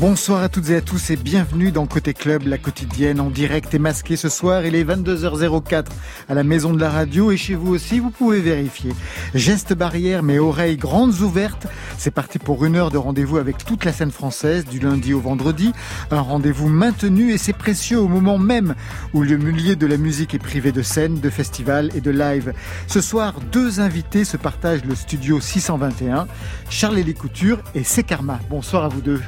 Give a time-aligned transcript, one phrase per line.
[0.00, 3.74] Bonsoir à toutes et à tous et bienvenue dans Côté Club, la quotidienne en direct
[3.74, 4.64] et masquée ce soir.
[4.64, 5.86] Il est 22h04
[6.28, 8.92] à la maison de la radio et chez vous aussi, vous pouvez vérifier.
[9.34, 11.66] Geste barrière mais oreilles grandes ouvertes.
[11.98, 15.20] C'est parti pour une heure de rendez-vous avec toute la scène française du lundi au
[15.20, 15.72] vendredi.
[16.12, 18.76] Un rendez-vous maintenu et c'est précieux au moment même
[19.14, 22.52] où le milieu de la musique est privé de scènes, de festivals et de live.
[22.86, 26.28] Ce soir, deux invités se partagent le studio 621,
[26.70, 28.38] Charles-Élie Couture et Sekarma.
[28.48, 29.20] Bonsoir à vous deux.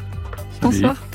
[0.60, 1.09] Bonsoir.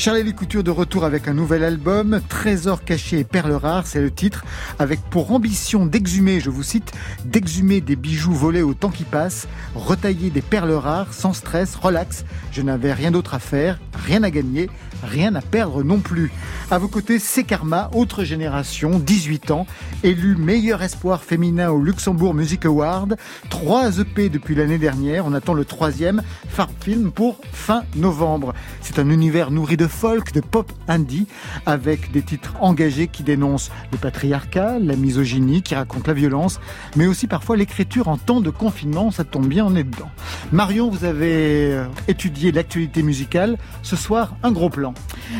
[0.00, 4.10] Charlie Couture de retour avec un nouvel album, Trésor caché et perles rares, c'est le
[4.10, 4.46] titre,
[4.78, 6.90] avec pour ambition d'exhumer, je vous cite,
[7.26, 12.24] d'exhumer des bijoux volés au temps qui passe, retailler des perles rares, sans stress, relax,
[12.50, 14.70] je n'avais rien d'autre à faire, rien à gagner,
[15.02, 16.30] rien à perdre non plus.
[16.70, 19.66] À vos côtés, c'est Karma, autre génération, 18 ans,
[20.02, 23.18] élu meilleur espoir féminin au Luxembourg Music Award,
[23.50, 28.54] 3 EP depuis l'année dernière, on attend le troisième, Farm Film pour fin novembre.
[28.80, 31.26] C'est un univers nourri de folk, de pop indie,
[31.66, 36.60] avec des titres engagés qui dénoncent le patriarcat, la misogynie, qui racontent la violence,
[36.96, 40.10] mais aussi parfois l'écriture en temps de confinement, ça tombe bien, on est dedans.
[40.52, 44.94] Marion, vous avez euh, étudié l'actualité musicale, ce soir, un gros plan.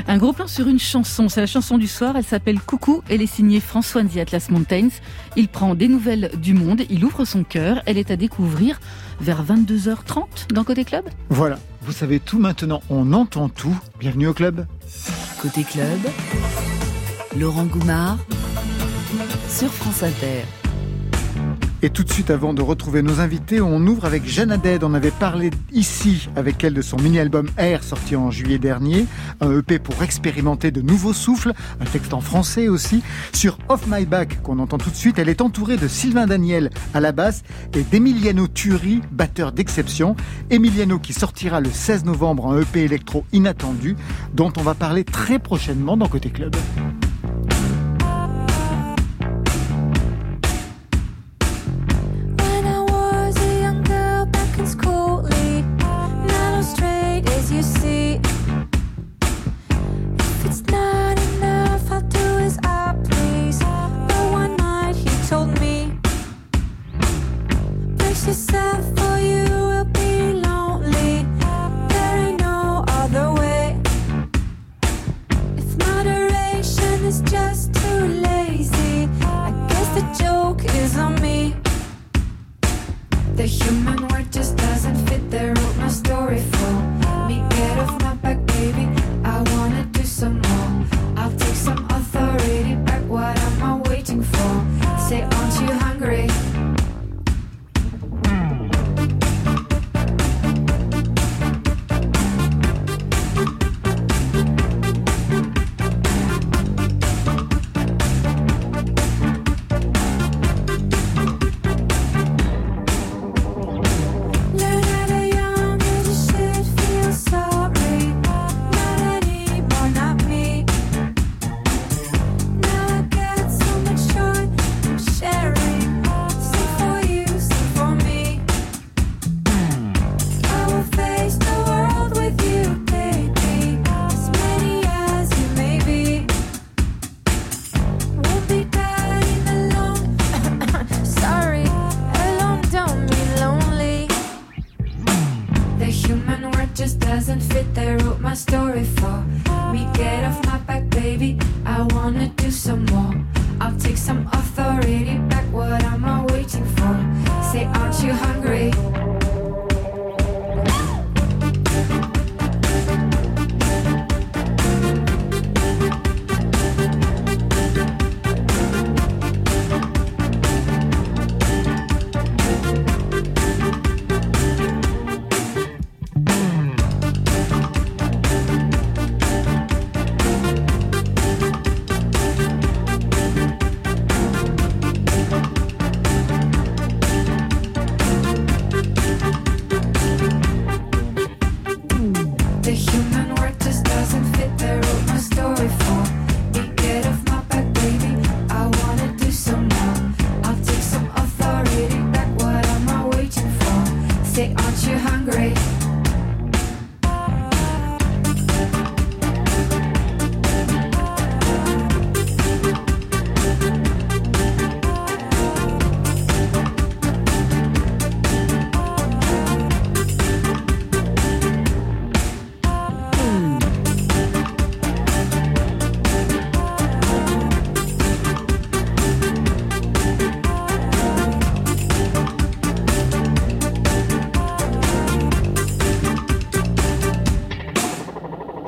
[0.09, 3.23] Un gros plan sur une chanson, c'est la chanson du soir, elle s'appelle Coucou, elle
[3.23, 4.89] est signée François Nzi Atlas Mountains.
[5.37, 8.81] Il prend des nouvelles du monde, il ouvre son cœur, elle est à découvrir
[9.21, 11.05] vers 22h30 dans Côté Club.
[11.29, 11.59] Voilà,
[11.91, 13.77] vous savez tout maintenant, on entend tout.
[13.99, 14.65] Bienvenue au club.
[15.43, 15.99] Côté Club,
[17.37, 18.17] Laurent Goumard
[19.49, 20.60] sur France Inter.
[21.83, 24.85] Et tout de suite, avant de retrouver nos invités, on ouvre avec Jeanne Haddad.
[24.85, 29.07] On avait parlé ici avec elle de son mini-album Air sorti en juillet dernier.
[29.41, 31.55] Un EP pour expérimenter de nouveaux souffles.
[31.81, 33.03] Un texte en français aussi.
[33.33, 36.69] Sur Off My Back, qu'on entend tout de suite, elle est entourée de Sylvain Daniel
[36.93, 40.17] à la basse et d'Emiliano Turi, batteur d'exception.
[40.51, 43.97] Emiliano qui sortira le 16 novembre un EP électro inattendu,
[44.35, 46.55] dont on va parler très prochainement dans Côté Club.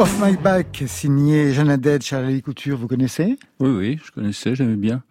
[0.02, 3.38] Off My Back, signé Jeanne Adède, Charlie Couture, vous connaissez?
[3.60, 5.04] Oui, oui, je connaissais, j'aimais bien.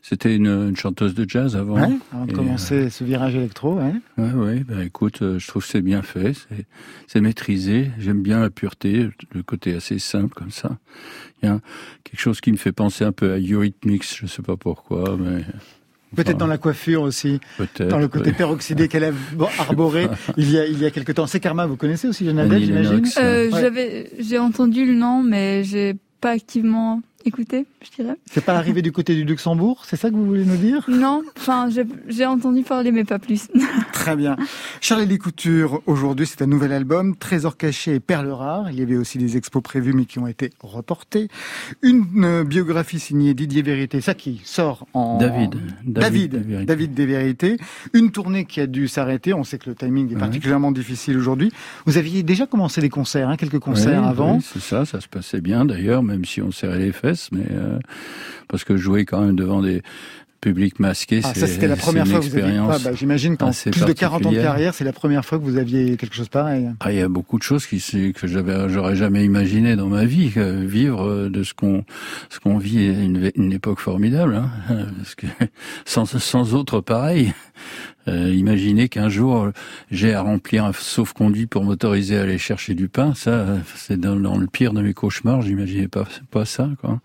[0.00, 1.74] C'était une, chanteuse de jazz avant.
[1.74, 3.92] Ouais, avant de commencer ce virage électro, ouais.
[4.16, 6.32] Ouais, ouais, ben écoute, euh, je trouve que c'est bien fait,
[7.06, 7.90] c'est maîtrisé.
[7.98, 10.78] J'aime bien la pureté, le côté assez simple comme ça.
[11.42, 11.60] Il y a
[12.04, 15.44] quelque chose qui me fait penser un peu à Eurythmics, je sais pas pourquoi, mais
[16.16, 17.40] Peut-être dans la coiffure aussi,
[17.78, 19.12] dans le côté peroxydé qu'elle a
[19.58, 21.26] arboré il y a il y a quelque temps.
[21.26, 23.06] C'est Karma, vous connaissez aussi Jonathan, j'imagine?
[23.18, 28.16] Euh, J'avais j'ai entendu le nom, mais j'ai pas activement écouté, je dirais.
[28.30, 30.84] C'est pas arrivé du côté du Luxembourg, c'est ça que vous voulez nous dire?
[30.88, 31.68] Non, enfin
[32.08, 33.48] j'ai entendu parler mais pas plus.
[33.92, 34.36] Très bien.
[34.80, 38.70] Charlie Couture, aujourd'hui c'est un nouvel album, Trésor caché et perles rares.
[38.70, 41.28] Il y avait aussi des expos prévues mais qui ont été reportées.
[41.82, 45.18] Une euh, biographie signée Didier Vérité, ça qui sort en...
[45.18, 45.56] David.
[45.84, 47.56] David, David, David des Vérités.
[47.92, 51.52] Une tournée qui a dû s'arrêter, on sait que le timing est particulièrement difficile aujourd'hui.
[51.86, 54.36] Vous aviez déjà commencé des concerts, hein, quelques concerts avant.
[54.36, 57.46] Oui, c'est ça, ça se passait bien d'ailleurs, même si on serrait les fesses, mais
[57.50, 57.78] euh,
[58.48, 59.82] parce que jouer quand même devant des
[60.40, 63.84] publics masqués, ah, ça c'était la première fois que vous aviez bah, J'imagine qu'en plus
[63.84, 66.70] de 40 ans de carrière, c'est la première fois que vous aviez quelque chose pareil.
[66.80, 67.78] Ah, il y a beaucoup de choses qui
[68.12, 71.84] que j'aurais jamais imaginé dans ma vie vivre de ce qu'on
[72.30, 74.50] ce qu'on vit une, une époque formidable, hein,
[74.96, 75.26] parce que
[75.84, 77.34] sans sans autre pareil.
[78.08, 79.50] Euh, imaginez qu'un jour
[79.90, 84.16] j'ai à remplir un sauf-conduit pour m'autoriser à aller chercher du pain, ça c'est dans,
[84.16, 85.42] dans, le pire de mes cauchemars.
[85.42, 87.00] J'imaginais pas pas ça quoi.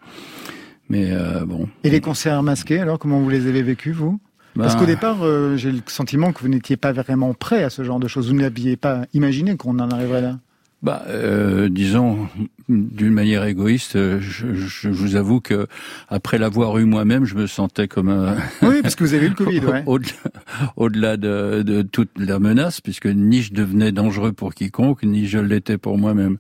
[0.90, 1.68] Mais euh, bon.
[1.84, 4.20] Et les concerts masqués, alors comment vous les avez vécus, vous?
[4.58, 7.84] Parce qu'au départ, euh, j'ai le sentiment que vous n'étiez pas vraiment prêt à ce
[7.84, 8.30] genre de choses.
[8.30, 10.40] Vous n'aviez pas imaginé qu'on en arriverait là.
[10.86, 12.28] Bah, euh, disons,
[12.70, 15.66] d'une manière égoïste, je, je, vous avoue que
[16.10, 18.36] après l'avoir eu moi-même, je me sentais comme un...
[18.62, 19.84] Oui, parce que vous avez eu le Covid, ouais.
[20.76, 25.40] Au-delà de, de, toute la menace, puisque ni je devenais dangereux pour quiconque, ni je
[25.40, 26.38] l'étais pour moi-même.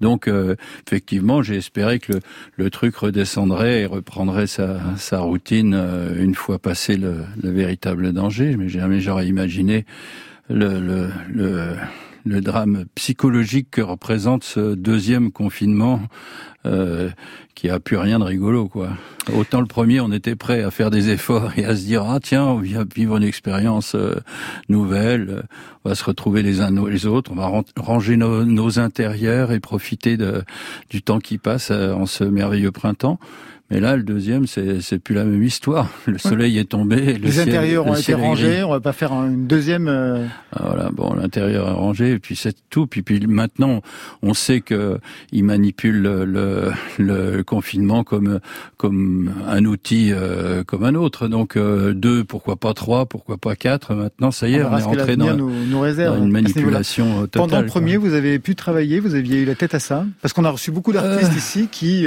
[0.00, 2.20] Donc, euh, effectivement, j'ai espéré que le,
[2.56, 8.14] le, truc redescendrait et reprendrait sa, sa routine euh, une fois passé le, le véritable
[8.14, 8.56] danger.
[8.56, 9.84] Mais jamais j'aurais imaginé
[10.48, 11.74] le, le, le
[12.24, 16.00] le drame psychologique que représente ce deuxième confinement
[16.66, 17.10] euh,
[17.54, 18.90] qui a plus rien de rigolo quoi.
[19.34, 22.20] Autant le premier on était prêt à faire des efforts et à se dire ah
[22.20, 24.14] tiens on vient vivre une expérience euh,
[24.68, 25.44] nouvelle,
[25.84, 29.60] on va se retrouver les uns les autres, on va ranger nos, nos intérieurs et
[29.60, 30.42] profiter de,
[30.88, 33.18] du temps qui passe euh, en ce merveilleux printemps.
[33.70, 35.88] Mais là, le deuxième, c'est plus la même histoire.
[36.06, 37.14] Le soleil est tombé.
[37.14, 38.62] Les intérieurs ont été rangés.
[38.62, 39.88] On va pas faire une deuxième.
[39.88, 42.86] Euh, ah, voilà, bon, l'intérieur est rangé, et puis c'est tout.
[42.86, 43.80] Puis, puis maintenant,
[44.22, 44.98] on sait que
[45.32, 48.38] ils manipulent le, le, confinement comme
[48.76, 51.26] comme un outil euh, comme un autre.
[51.28, 53.94] Donc euh, deux, pourquoi pas trois, pourquoi pas quatre.
[53.94, 57.42] Maintenant, ça y est, on, est rentré dans, nous, nous réserve une manipulation totale.
[57.42, 60.34] Pendant le premier, vous avez pu travailler, vous aviez eu la tête à ça, parce
[60.34, 62.06] qu'on a reçu beaucoup d'artistes ici qui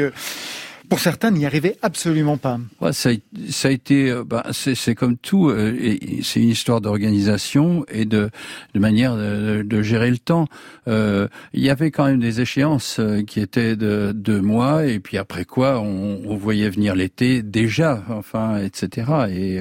[0.90, 2.60] pour certains, n'y arrivaient absolument pas.
[2.80, 3.10] Ouais, ça,
[3.50, 8.30] ça a été, euh, bah, c'est comme tout, euh, c'est une histoire d'organisation et de,
[8.74, 10.48] de manière de, de, gérer le temps.
[10.88, 15.00] Euh, il y avait quand même des échéances euh, qui étaient de deux mois, et
[15.00, 19.08] puis après quoi, on, on voyait venir l'été déjà, enfin, etc.
[19.30, 19.60] Et,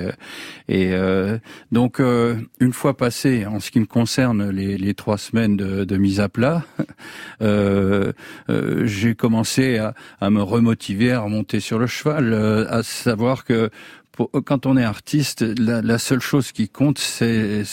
[0.69, 0.93] et
[1.73, 5.97] donc, une fois passé, en ce qui me concerne, les, les trois semaines de, de
[5.97, 6.65] mise à plat,
[8.85, 13.71] j'ai commencé à, à me remotiver à remonter sur le cheval, euh, à savoir que
[14.45, 17.65] quand on est artiste, la, seule chose qui compte, c'est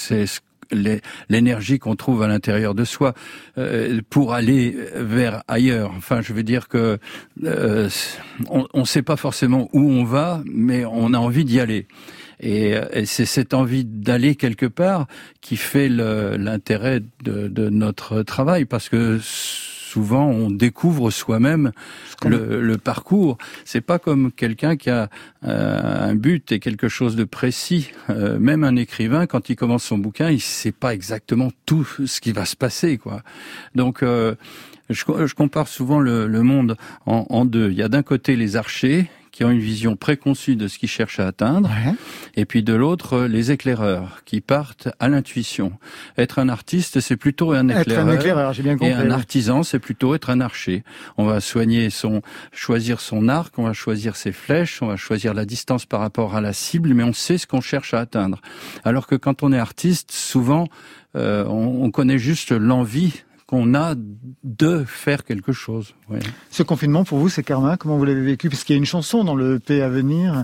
[1.29, 3.13] l'énergie qu'on trouve à l'intérieur de soi
[3.57, 5.93] euh, pour aller vers ailleurs.
[5.95, 6.97] Enfin, je veux dire que
[7.45, 7.89] euh,
[8.49, 11.87] on ne sait pas forcément où on va, mais on a envie d'y aller.
[12.41, 15.07] Et, c'est cette envie d'aller quelque part
[15.39, 19.19] qui fait l'intérêt de, de, notre travail, parce que
[19.93, 21.71] souvent on découvre soi-même
[22.25, 23.37] le, le, parcours.
[23.63, 25.07] C'est pas comme quelqu'un qui a
[25.45, 27.91] euh, un but et quelque chose de précis.
[28.09, 32.19] Euh, même un écrivain, quand il commence son bouquin, il sait pas exactement tout ce
[32.21, 33.21] qui va se passer, quoi.
[33.75, 34.33] Donc euh,
[34.89, 37.69] je, je, compare souvent le, le monde en, en, deux.
[37.69, 40.87] Il y a d'un côté les archers qui ont une vision préconçue de ce qu'ils
[40.87, 41.71] cherchent à atteindre,
[42.35, 45.73] et puis de l'autre, les éclaireurs qui partent à l'intuition.
[46.19, 49.79] Être un artiste, c'est plutôt un éclaireur, un éclaireur bien compris, et un artisan, c'est
[49.79, 50.83] plutôt être un archer.
[51.17, 52.21] On va soigner son,
[52.51, 56.35] choisir son arc, on va choisir ses flèches, on va choisir la distance par rapport
[56.35, 58.39] à la cible, mais on sait ce qu'on cherche à atteindre.
[58.85, 60.67] Alors que quand on est artiste, souvent,
[61.15, 63.23] euh, on, on connaît juste l'envie
[63.53, 63.93] qu'on a
[64.43, 65.93] de faire quelque chose.
[66.49, 67.77] Ce confinement, pour vous, c'est karma.
[67.77, 68.49] Comment vous l'avez vécu?
[68.49, 70.43] Parce qu'il y a une chanson dans le P à venir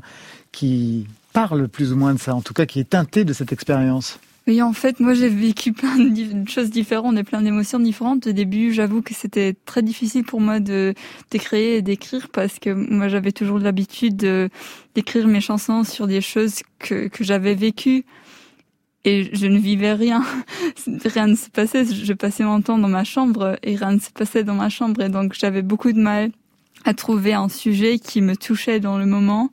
[0.52, 3.52] qui parle plus ou moins de ça, en tout cas qui est teintée de cette
[3.52, 4.20] expérience.
[4.46, 8.28] Oui, en fait, moi j'ai vécu plein de choses différentes et plein d'émotions différentes.
[8.28, 10.94] Au début, j'avoue que c'était très difficile pour moi de
[11.32, 14.50] d'écrire et d'écrire parce que moi j'avais toujours l'habitude
[14.94, 18.06] d'écrire mes chansons sur des choses que, que j'avais vécues
[19.06, 20.24] et je ne vivais rien.
[21.06, 21.86] rien ne se passait.
[21.86, 25.02] Je passais mon temps dans ma chambre et rien ne se passait dans ma chambre
[25.02, 26.32] et donc j'avais beaucoup de mal
[26.86, 29.50] à trouver un sujet qui me touchait dans le moment.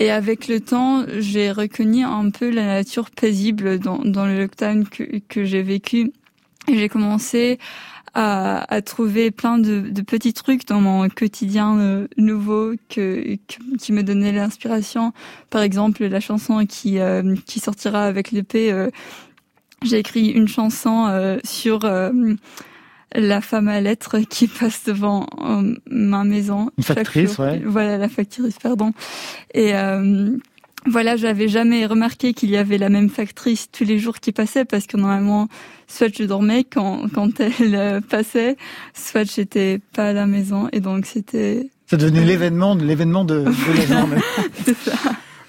[0.00, 5.20] Et avec le temps, j'ai reconnu un peu la nature paisible dans, le lockdown que,
[5.28, 6.12] que j'ai vécu.
[6.66, 7.58] Et j'ai commencé
[8.14, 13.36] à, à, trouver plein de, de, petits trucs dans mon quotidien euh, nouveau que,
[13.78, 15.12] qui me donnaient l'inspiration.
[15.50, 18.72] Par exemple, la chanson qui, euh, qui sortira avec l'épée.
[18.72, 18.90] Euh,
[19.82, 21.84] j'ai écrit une chanson sur
[23.14, 26.70] la femme à lettres qui passe devant euh, ma maison.
[26.76, 27.62] Une factrice, ouais.
[27.64, 28.92] Voilà, la factrice, pardon.
[29.54, 30.36] Et euh,
[30.86, 34.64] voilà, j'avais jamais remarqué qu'il y avait la même factrice tous les jours qui passaient
[34.64, 35.48] parce que normalement,
[35.86, 38.56] soit je dormais quand, quand elle euh, passait,
[38.92, 41.70] soit j'étais pas à la maison et donc c'était...
[41.86, 44.16] Ça devenait l'événement, l'événement de, de la journée.
[44.64, 44.92] C'est ça.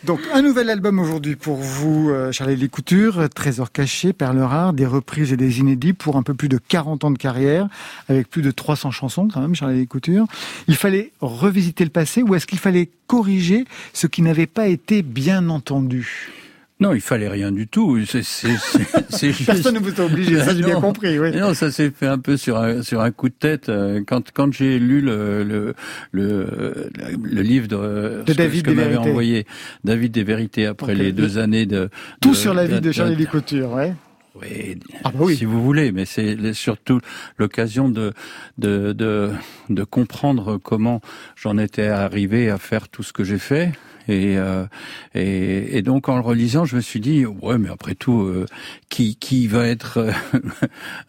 [0.06, 4.86] Donc un nouvel album aujourd'hui pour vous, euh, Charlie Lécouture, Trésor caché, Perle rare, des
[4.86, 7.68] reprises et des inédits pour un peu plus de 40 ans de carrière,
[8.08, 10.28] avec plus de 300 chansons quand même, Charlie Lécouture.
[10.68, 15.02] Il fallait revisiter le passé ou est-ce qu'il fallait corriger ce qui n'avait pas été
[15.02, 16.45] bien entendu?
[16.82, 17.98] Non, il fallait rien du tout.
[18.06, 18.22] C'est,
[19.32, 19.46] juste...
[19.46, 21.18] Personne ne vous a obligé, ça j'ai bien compris.
[21.18, 21.32] Oui.
[21.32, 23.70] Non, ça s'est fait un peu sur un, sur un coup de tête.
[23.70, 25.74] Euh, quand, quand j'ai lu le, le,
[26.12, 26.90] le,
[27.24, 29.46] le livre de, de David que, que m'avait envoyé
[29.86, 31.90] David des Vérités après les deux années de...
[32.20, 33.94] Tout sur la vie de, de Charlie Lécouture, ouais.
[34.42, 37.00] Oui, ah bah oui, si vous voulez, mais c'est surtout
[37.38, 38.12] l'occasion de,
[38.58, 39.32] de, de,
[39.70, 41.00] de comprendre comment
[41.38, 43.72] j'en étais arrivé à faire tout ce que j'ai fait,
[44.08, 44.66] et, euh,
[45.14, 48.46] et, et, donc en le relisant, je me suis dit ouais, mais après tout, euh,
[48.90, 50.12] qui qui va être euh,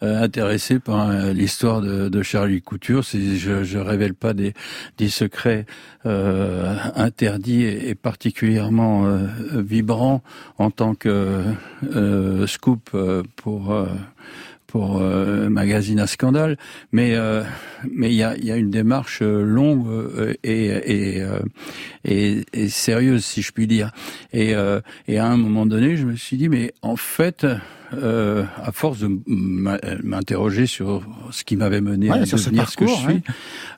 [0.23, 4.53] intéressé par l'histoire de, de, Charlie Couture Si je, je révèle pas des,
[4.97, 5.65] des secrets
[6.05, 9.05] interdits et, particulièrement
[9.53, 10.23] vibrants
[10.57, 11.43] en tant que
[12.45, 12.95] scoop
[13.35, 13.87] pour
[14.67, 16.57] pour euh, magazine à scandale,
[16.91, 17.43] mais euh,
[17.89, 21.23] mais il y a, y a une démarche euh, longue euh, et et,
[22.05, 23.91] et, et sérieuse si je puis dire.
[24.33, 24.53] Et
[25.07, 27.45] et à un moment donné, je me suis dit mais en fait.
[27.93, 32.93] Euh, à force de m'interroger sur ce qui m'avait mené à devenir ce, que je
[32.93, 33.23] suis,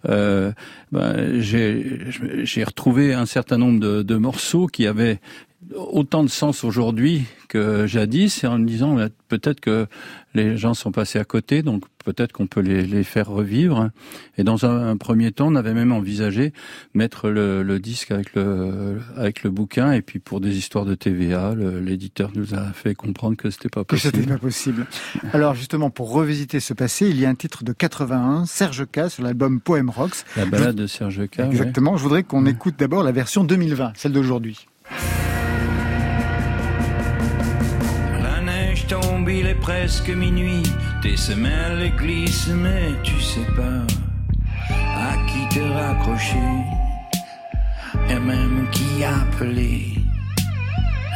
[0.09, 0.51] euh,
[0.91, 5.19] ben, j'ai retrouvé un certain nombre de, de morceaux qui avaient
[5.75, 8.97] autant de sens aujourd'hui que jadis, et en me disant
[9.27, 9.87] peut-être que
[10.33, 13.89] les gens sont passés à côté, donc peut-être qu'on peut les, les, faire revivre.
[14.37, 16.53] Et dans un, premier temps, on avait même envisagé
[16.93, 20.95] mettre le, le, disque avec le avec le bouquin, et puis pour des histoires de
[20.95, 24.11] TVA, l'éditeur nous a fait comprendre que c'était pas possible.
[24.11, 24.87] Que c'était pas possible.
[25.33, 29.09] Alors justement, pour revisiter ce passé, il y a un titre de 81, Serge K
[29.09, 30.23] sur l'album Poem Rocks.
[30.37, 31.39] La balade de Serge K.
[31.39, 31.97] Exactement.
[31.97, 34.67] Je voudrais qu'on écoute d'abord la version 2020, celle d'aujourd'hui.
[39.29, 40.63] Il est presque minuit.
[41.01, 43.85] Tes semelles glissent, mais tu sais pas
[44.69, 46.55] à qui te raccrocher.
[48.09, 49.93] Et même qui appeler.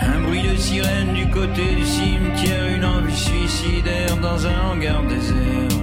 [0.01, 5.79] Un bruit de sirène du côté du cimetière, une envie suicidaire dans un hangar désert.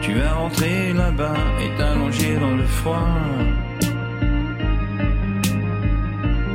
[0.00, 3.14] Tu vas rentrer là-bas et t'allonger dans le froid.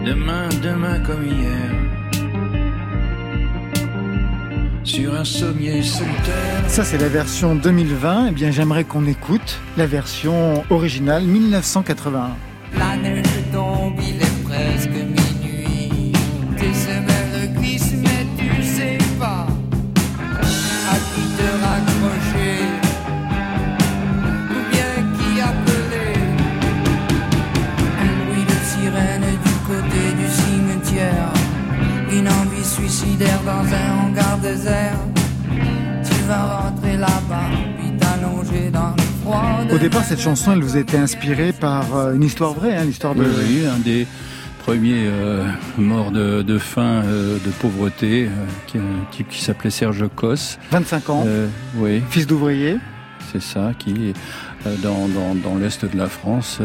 [0.05, 1.82] Demain, demain comme hier
[4.83, 6.63] sur un sommier solitaire.
[6.67, 8.27] Ça, c'est la version 2020.
[8.29, 12.31] Eh bien, j'aimerais qu'on écoute la version originale 1981.
[12.77, 16.11] La neige tombe, il est presque minuit.
[16.57, 19.47] Tes semelles glissent, mais tu sais pas
[20.89, 22.59] à qui te raccrocher.
[24.51, 26.19] Ou bien qui appeler.
[28.01, 31.31] Un bruit de sirène du côté du cimetière.
[32.11, 33.82] Une envie suicidaire dans un
[39.73, 42.85] Au départ, cette chanson, elle vous a été inspirée par euh, une histoire vraie, hein,
[42.85, 43.23] l'histoire de.
[43.23, 44.05] Oui, un des
[44.59, 45.45] premiers euh,
[45.77, 48.29] morts de, de faim, euh, de pauvreté, euh,
[48.67, 50.57] qui, un type qui s'appelait Serge Cos.
[50.71, 51.23] 25 ans.
[51.25, 51.47] Euh,
[51.77, 52.01] oui.
[52.09, 52.77] Fils d'ouvrier.
[53.31, 56.59] C'est ça, qui est dans, dans, dans l'est de la France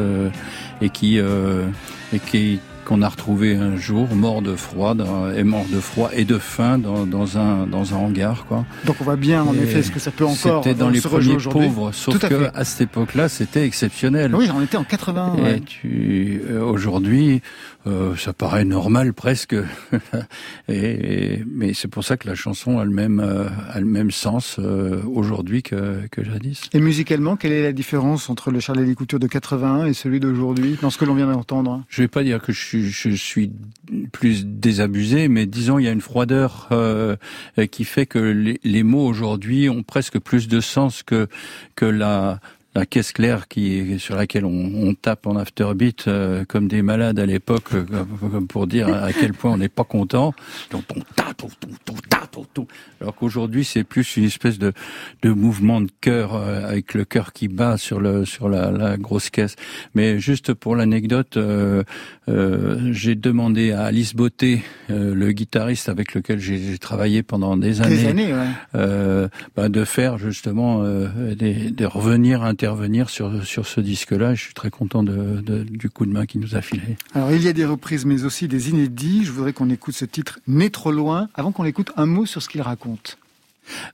[0.82, 4.94] et qui et qui qu'on a retrouvé un jour mort de froid,
[5.36, 8.64] et mort de froid et de faim dans, dans un dans un hangar, quoi.
[8.86, 10.64] Donc on voit bien en effet ce que ça peut encore.
[10.64, 14.34] C'était dans les premiers pauvres, sauf qu'à que à cette époque-là, c'était exceptionnel.
[14.34, 15.36] Oui, on était en 80.
[15.48, 17.42] Et tu aujourd'hui,
[17.88, 19.54] euh, ça paraît normal presque.
[20.68, 24.10] et, mais c'est pour ça que la chanson a le même, euh, a le même
[24.10, 26.62] sens euh, aujourd'hui que, que jadis.
[26.74, 30.76] Et musicalement, quelle est la différence entre le Charlie Couture de 81 et celui d'aujourd'hui,
[30.82, 31.82] dans ce que l'on vient d'entendre?
[31.88, 33.50] Je vais pas dire que je suis, je suis
[34.12, 36.68] plus désabusé, mais disons il y a une froideur
[37.70, 41.28] qui fait que les, mots aujourd'hui ont presque plus de sens que
[41.74, 42.40] que la
[42.78, 47.26] la caisse claire qui sur laquelle on, tape en afterbeat euh, comme des malades à
[47.26, 48.04] l'époque euh,
[48.48, 50.32] pour dire à quel point on n'est pas content.
[50.70, 51.48] Donc on tape, on,
[51.84, 51.97] tape,
[53.00, 54.72] Alors qu'aujourd'hui c'est plus une espèce de,
[55.22, 58.96] de mouvement de cœur euh, avec le cœur qui bat sur le sur la, la
[58.96, 59.54] grosse caisse.
[59.94, 61.38] Mais juste pour l'anecdote,
[62.26, 68.34] j'ai demandé à Alice Beauté, le guitariste avec lequel j'ai travaillé pendant des années, années
[68.74, 70.82] bah, de faire justement
[71.16, 74.34] des, de revenir intervenir sur, sur ce disque-là.
[74.34, 76.96] Je suis très content de, du coup de main qu'il nous a filé.
[77.14, 79.24] Alors, il y a des reprises, mais aussi des inédits.
[79.24, 81.28] Je voudrais qu'on écoute ce titre Né trop loin.
[81.34, 83.18] Avant qu'on l'écoute, un mot sur ce qu'il raconte.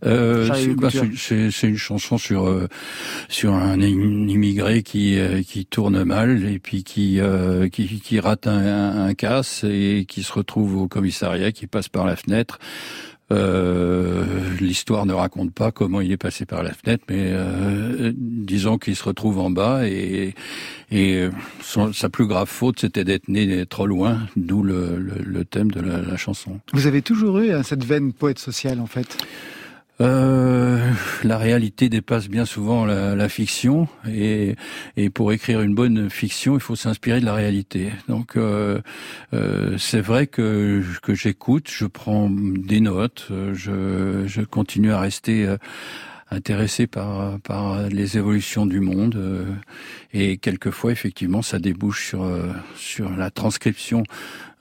[0.05, 2.69] Euh, bah, c'est une chanson sur euh,
[3.29, 8.47] sur un immigré qui euh, qui tourne mal et puis qui euh, qui, qui, rate
[8.47, 12.59] un, un, casse et qui se retrouve au commissariat, qui passe par la fenêtre.
[13.33, 14.25] Euh,
[14.61, 18.95] l'histoire ne raconte pas comment il est passé par la fenêtre, mais euh, disons qu'il
[18.97, 20.35] se retrouve en bas et,
[20.91, 21.29] et
[21.93, 26.03] sa plus grave faute, c'était d'être né trop loin, d'où le, le, thème de la,
[26.03, 26.61] la chanson.
[26.75, 29.17] Vous avez toujours eu hein, cette veine poète sociale, en fait?
[30.01, 30.91] Euh,
[31.23, 34.57] la réalité dépasse bien souvent la, fiction et,
[34.97, 37.93] et, pour écrire une bonne fiction, il faut s'inspirer de la réalité.
[38.09, 38.81] Donc euh,
[39.35, 45.47] euh, c'est vrai que, que j'écoute, je prends des notes, je, je continue à rester
[45.47, 45.57] euh,
[46.31, 49.47] intéressé par, par les évolutions du monde
[50.13, 52.27] et quelquefois effectivement ça débouche sur,
[52.75, 54.03] sur la transcription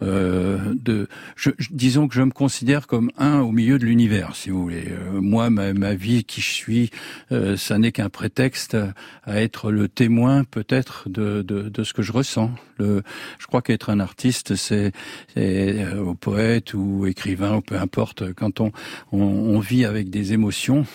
[0.04, 4.50] euh, de, je, disons que je me considère comme un au milieu de l'univers, si
[4.50, 4.86] vous voulez.
[4.90, 6.90] Euh, moi, ma, ma, vie, qui je suis,
[7.32, 8.76] euh, ça n'est qu'un prétexte
[9.24, 12.52] à être le témoin, peut-être, de, de, de, ce que je ressens.
[12.78, 13.04] Le,
[13.40, 14.92] je crois qu'être un artiste, c'est
[15.38, 18.72] au poète ou écrivain, ou peu importe, quand on,
[19.12, 20.86] on, on vit avec des émotions,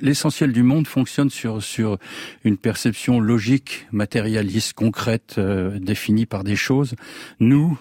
[0.00, 1.98] l'essentiel du monde fonctionne sur sur
[2.44, 6.94] une perception logique, matérialiste, concrète, définie par des choses.
[7.40, 7.78] Nous,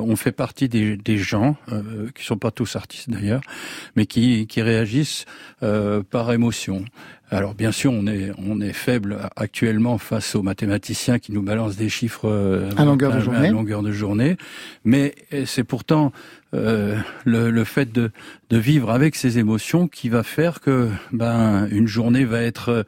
[0.00, 3.42] on fait partie des, gens, euh, qui sont pas tous artistes d'ailleurs,
[3.96, 5.26] mais qui, qui réagissent
[5.62, 6.84] euh, par émotion.
[7.30, 11.76] Alors bien sûr, on est on est faible actuellement face aux mathématiciens qui nous balancent
[11.76, 13.48] des chiffres euh, à longueur de journée.
[13.48, 14.36] À longueur de journée,
[14.84, 15.14] mais
[15.46, 16.12] c'est pourtant
[16.52, 18.10] le, le, fait de,
[18.50, 22.84] de vivre avec ces émotions qui va faire que ben une journée va être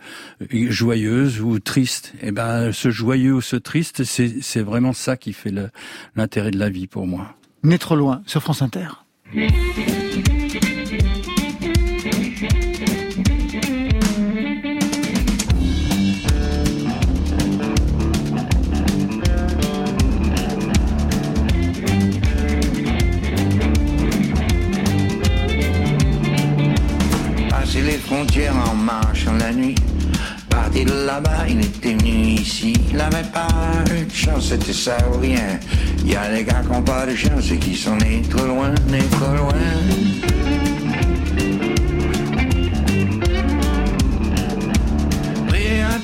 [0.51, 2.15] euh, joyeuse ou triste.
[2.23, 5.53] Et ben ce joyeux ou ce triste, c'est vraiment ça qui fait
[6.17, 7.37] l'intérêt de la vie pour moi.
[7.79, 8.89] Trop loin sur France Inter.
[28.23, 29.75] En marchant la nuit.
[30.49, 32.73] Parti de là-bas, il était venu ici.
[32.93, 33.49] Il avait pas
[33.91, 35.59] eu de chance, c'était ça ou rien.
[36.05, 38.73] Y a des gars qui ont pas de chance et qui sont nés trop loin,
[38.89, 39.53] nés trop loin.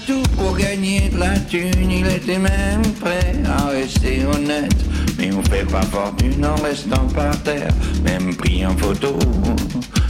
[0.09, 4.75] Tout pour gagner de la thune, il était même prêt à rester honnête.
[5.19, 7.69] Mais on fait pas fortune en restant par terre,
[8.03, 9.19] même pris en photo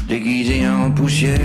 [0.07, 1.41] déguisé en poussière.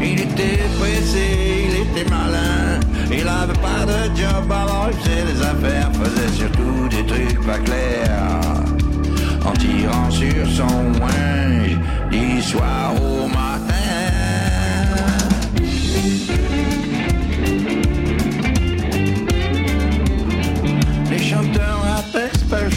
[0.00, 1.26] Il était pressé,
[1.68, 2.78] il était malin,
[3.10, 7.58] il avait pas de job, alors il faisait des affaires, faisait surtout des trucs pas
[7.58, 8.67] clairs.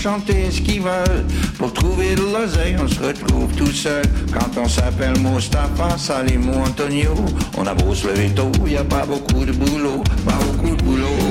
[0.02, 1.26] Chanter ce qu'ils veulent.
[1.60, 4.02] Pour trouver de l'oseille, on se retrouve tout seul.
[4.34, 7.14] Quand on s'appelle Moustapha, Salim ou Antonio,
[7.56, 10.82] on a beau se lever tôt, y a pas beaucoup de boulot, pas beaucoup de
[10.82, 11.31] boulot.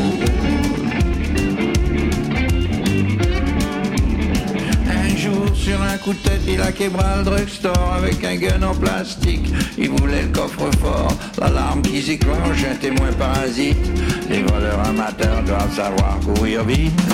[5.71, 9.53] Sur un coup de tête, il a québra le drugstore avec un gun en plastique.
[9.79, 13.77] Il voulait le coffre-fort, l'alarme qui s'éclenche, un témoin parasite.
[14.29, 17.01] Les voleurs amateurs doivent savoir courir vite.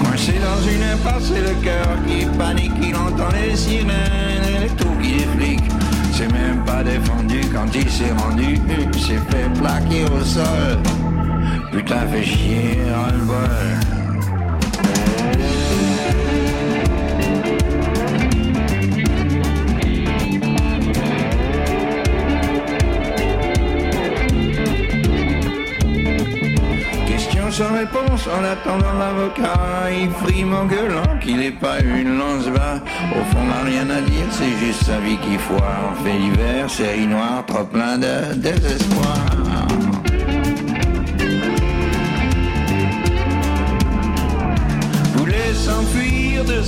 [0.00, 4.70] Coincé dans une impasse, c'est le cœur qui panique, il entend les sirènes et les
[4.76, 5.72] tours qui défliquent.
[6.12, 8.60] C'est même pas défendu quand il s'est rendu,
[8.92, 10.78] s'est fait plaquer au sol.
[11.74, 12.78] Putain, fait chier.
[27.08, 29.90] Question sans réponse en attendant l'avocat.
[29.90, 32.76] Il frime en gueulant qu'il n'est pas une lance bas.
[33.10, 35.92] Au fond, n'a rien à dire, c'est juste sa vie qui foire.
[36.04, 39.43] Fait l'hiver, série noire, trop plein de désespoir.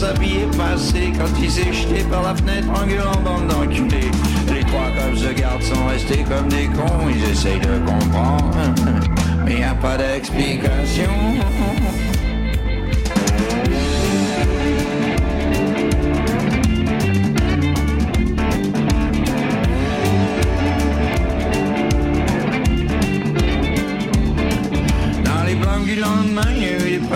[0.05, 4.11] Vie passée quand il s'est jeté par la fenêtre en gueulant bande d'enculés.
[4.53, 8.51] Les trois cops de garde sont restés comme des cons, ils essayent de comprendre,
[9.45, 11.11] mais y a pas d'explication.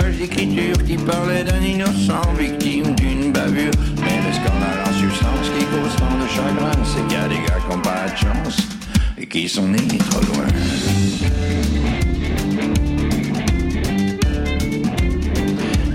[0.00, 3.72] Pages d'écriture qui parlaient d'un innocent victime d'une bavure.
[3.96, 7.46] Mais le scandale en substance qui cause tant de chagrin, c'est qu'il y a des
[7.46, 8.56] gars qui n'ont pas de chance
[9.18, 10.46] et qui sont nés trop loin.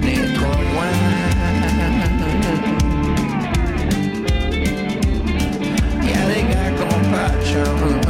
[0.02, 0.92] Nés trop loin.
[6.04, 8.05] Y a des gars qui n'ont pas de chance.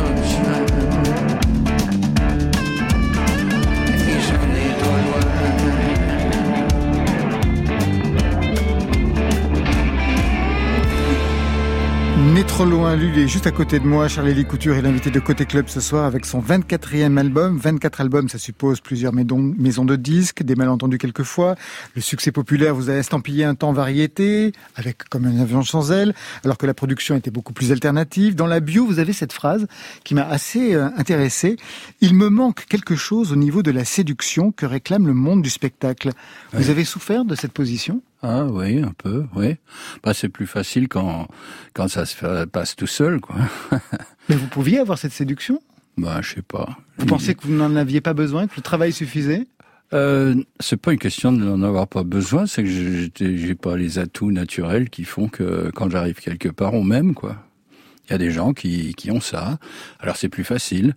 [12.56, 14.08] Trop loin, lui, il est juste à côté de moi.
[14.08, 17.58] Charlie Couture est l'invité de Côté Club ce soir avec son 24e album.
[17.58, 21.56] 24 albums, ça suppose plusieurs maisons de disques, des malentendus quelquefois.
[21.96, 26.14] Le succès populaire vous a estampillé un temps variété, avec comme un avion sans aile,
[26.46, 28.36] alors que la production était beaucoup plus alternative.
[28.36, 29.68] Dans la bio, vous avez cette phrase
[30.06, 31.58] qui m'a assez euh, intéressé.
[32.00, 35.50] Il me manque quelque chose au niveau de la séduction que réclame le monde du
[35.50, 36.12] spectacle.
[36.54, 38.02] Vous avez souffert de cette position?
[38.28, 39.58] Ah oui, un peu, oui.
[40.04, 41.28] Bah, c'est plus facile quand,
[41.74, 43.36] quand ça se passe tout seul, quoi.
[44.30, 45.62] Mais vous pouviez avoir cette séduction?
[45.96, 46.76] Bah, je sais pas.
[46.98, 49.46] Vous pensez que vous n'en aviez pas besoin, que le travail suffisait?
[49.94, 52.70] Euh, c'est pas une question de n'en avoir pas besoin, c'est que
[53.20, 57.38] j'ai pas les atouts naturels qui font que quand j'arrive quelque part, on m'aime, quoi.
[58.08, 59.60] Il y a des gens qui, qui ont ça.
[60.00, 60.96] Alors c'est plus facile.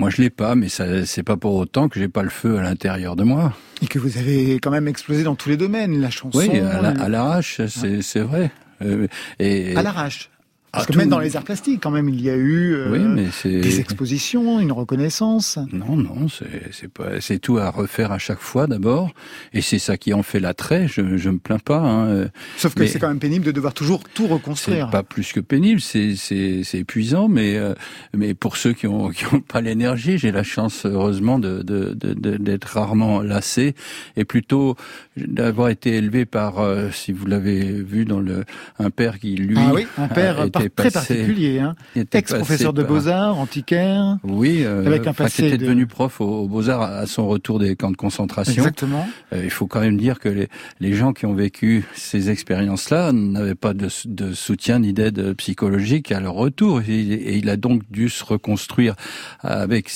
[0.00, 2.58] Moi, je l'ai pas, mais ça, c'est pas pour autant que j'ai pas le feu
[2.58, 3.52] à l'intérieur de moi.
[3.82, 6.38] Et que vous avez quand même explosé dans tous les domaines, la chanson.
[6.38, 8.50] Oui, à la- à l'arrache, c'est c'est vrai.
[8.82, 9.06] Euh,
[9.38, 10.30] et, à l'arrache.
[10.72, 12.74] Parce Ah, que tout- même dans les arts plastiques, quand même, il y a eu
[12.74, 15.58] euh, Oui, mais c'est des expositions, une reconnaissance.
[15.72, 19.10] Non, non, c'est c'est pas, c'est tout à refaire à chaque fois d'abord,
[19.52, 20.86] et c'est ça qui en fait l'attrait.
[20.86, 21.78] Je, je me plains pas.
[21.80, 22.28] Hein.
[22.56, 24.90] Sauf que c'est quand même pénible de devoir toujours tout C'est reconstruire.
[24.90, 27.74] pas plus que pénible, c'est c'est c'est épuisant, mais euh,
[28.14, 32.64] mais pour ceux qui ont qui ont pas l'énergie, j'ai la chance heureusement de d'être
[32.78, 33.74] rarement lassé
[34.16, 34.76] et plutôt
[35.16, 38.44] d'avoir été élevé par, euh, si vous l'avez vu dans le
[38.78, 41.74] un père qui lui ah oui, un père par- très passé- particulier, hein.
[42.12, 44.18] ex-professeur de beaux-arts, antiquaire.
[44.24, 47.26] Oui, euh, Avec un passé qui était de- devenu prof aux, aux Beaux-Arts à son
[47.28, 48.62] retour des camps de concentration.
[48.62, 49.08] Exactement.
[49.32, 50.48] Euh, il faut quand même dire que les,
[50.80, 56.12] les gens qui ont vécu ces expériences-là n'avaient pas de, de soutien ni d'aide psychologique
[56.12, 56.82] à leur retour.
[56.88, 58.94] Et, et il a donc dû se reconstruire
[59.40, 59.90] avec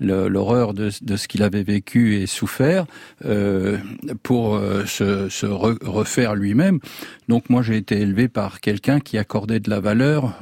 [0.00, 2.86] l'horreur de, de ce qu'il avait vécu et souffert
[3.24, 3.78] euh,
[4.22, 6.78] pour se, se re- refaire lui-même.
[7.28, 9.93] Donc moi j'ai été élevé par quelqu'un qui accordait de la valeur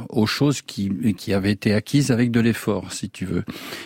[0.08, 3.44] aux choses qui, qui avaient été acquises avec de l'effort, si tu veux.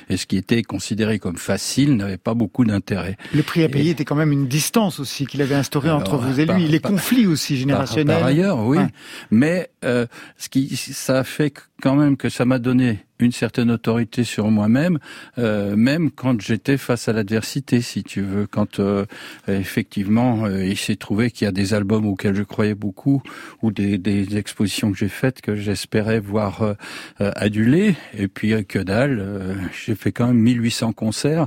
[0.09, 3.17] Et ce qui était considéré comme facile n'avait pas beaucoup d'intérêt.
[3.35, 6.01] Le prix à payer Et- était quand même une distance aussi qu'il avait instaurée Alors,
[6.01, 6.69] entre vous et par- lui.
[6.69, 8.17] Les par- conflits aussi générationnels.
[8.19, 8.79] par ailleurs, oui.
[8.79, 8.87] Ouais.
[9.31, 10.07] Mais euh,
[10.39, 11.53] ce qui, ça a fait
[11.83, 14.99] quand même que ça m'a donné une certaine autorité sur moi-même,
[15.39, 18.47] euh, même quand j'étais face à l'adversité, si tu veux.
[18.47, 19.07] Quand euh,
[19.49, 23.23] effectivement, euh, il s'est trouvé qu'il y a des albums auxquels je croyais beaucoup,
[23.63, 26.75] ou des, des expositions que j'ai faites que j'espérais voir euh,
[27.21, 31.47] euh, adulées, et puis euh, que dalle, euh, j'ai fait quand même 1800 concerts,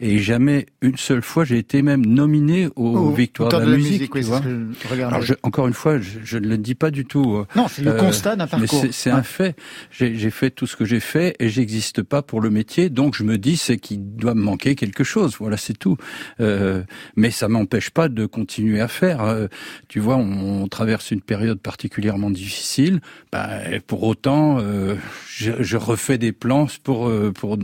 [0.00, 3.76] et jamais une seule fois j'ai été même nominé aux Au- Victoires auteur de la,
[3.76, 4.14] musique.
[4.14, 4.40] oui, tu vois.
[4.44, 5.02] je.
[5.02, 7.44] Alors je- encore une fois, je, je ne le dis pas du tout.
[7.56, 8.80] Non, c'est le constat d'un mais parcours.
[8.80, 9.18] c'est c'est Ouais.
[9.18, 9.56] un fait.
[9.90, 12.90] J'ai j'ai fait tout ce que j'ai fait et j'existe pas pour le métier.
[12.90, 15.36] Donc je me dis c'est qu'il doit me manquer quelque chose.
[15.38, 15.96] Voilà, c'est tout.
[16.40, 16.82] Euh,
[17.16, 19.22] mais ça m'empêche pas de continuer à faire.
[19.22, 19.46] Euh,
[19.88, 23.00] tu vois, on, on, traverse une période particulièrement difficile.
[23.32, 23.48] Bah,
[23.86, 24.96] pour autant, euh,
[25.28, 27.58] je, je, refais des plans pour euh, pour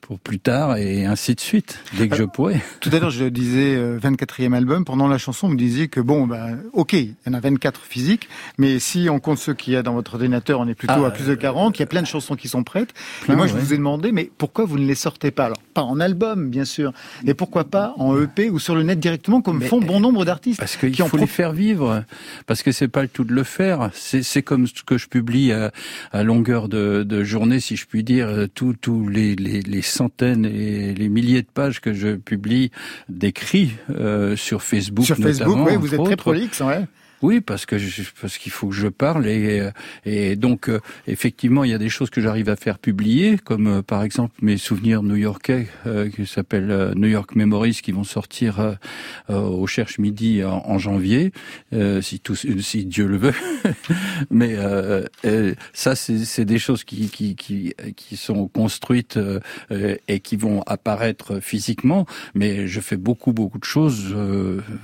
[0.00, 2.60] pour plus tard et ainsi de suite dès que je pourrai.
[2.80, 4.84] Tout à l'heure, je disais 24e album.
[4.84, 8.28] Pendant la chanson, vous disiez que bon, bah, ok, il y en a 24 physiques,
[8.58, 11.08] mais si on compte ceux qu'il y a dans votre ordinateur, on est plutôt ah,
[11.08, 11.76] à plus de 40.
[11.76, 12.85] Il y a plein de chansons qui sont prêtes.
[13.22, 15.58] Plein, et moi, je vous ai demandé, mais pourquoi vous ne les sortez pas Alors,
[15.74, 16.92] pas en album, bien sûr,
[17.26, 20.58] et pourquoi pas en EP ou sur le net directement, comme font bon nombre d'artistes
[20.58, 22.04] Parce qu'il faut les faire vivre.
[22.46, 23.90] Parce que c'est pas le tout de le faire.
[23.94, 25.72] C'est comme ce que je publie à,
[26.12, 30.44] à longueur de, de, journée, si je puis dire, tous tous les, les, les, centaines
[30.44, 32.70] et les milliers de pages que je publie
[33.08, 35.06] d'écrits euh, sur Facebook.
[35.06, 36.84] Sur Facebook, oui, vous êtes très prolixe, ouais.
[37.26, 39.68] Oui, parce que je, parce qu'il faut que je parle et,
[40.04, 43.66] et donc euh, effectivement il y a des choses que j'arrive à faire publier, comme
[43.66, 48.76] euh, par exemple mes souvenirs new-yorkais euh, qui s'appellent New York Memories, qui vont sortir
[49.28, 51.32] au Cherche Midi en, janvier,
[52.00, 53.34] si tout, si Dieu le veut.
[54.30, 54.56] Mais
[55.72, 59.18] ça c'est des choses qui, qui qui qui sont construites
[60.06, 64.14] et qui vont apparaître physiquement, mais je fais beaucoup beaucoup de choses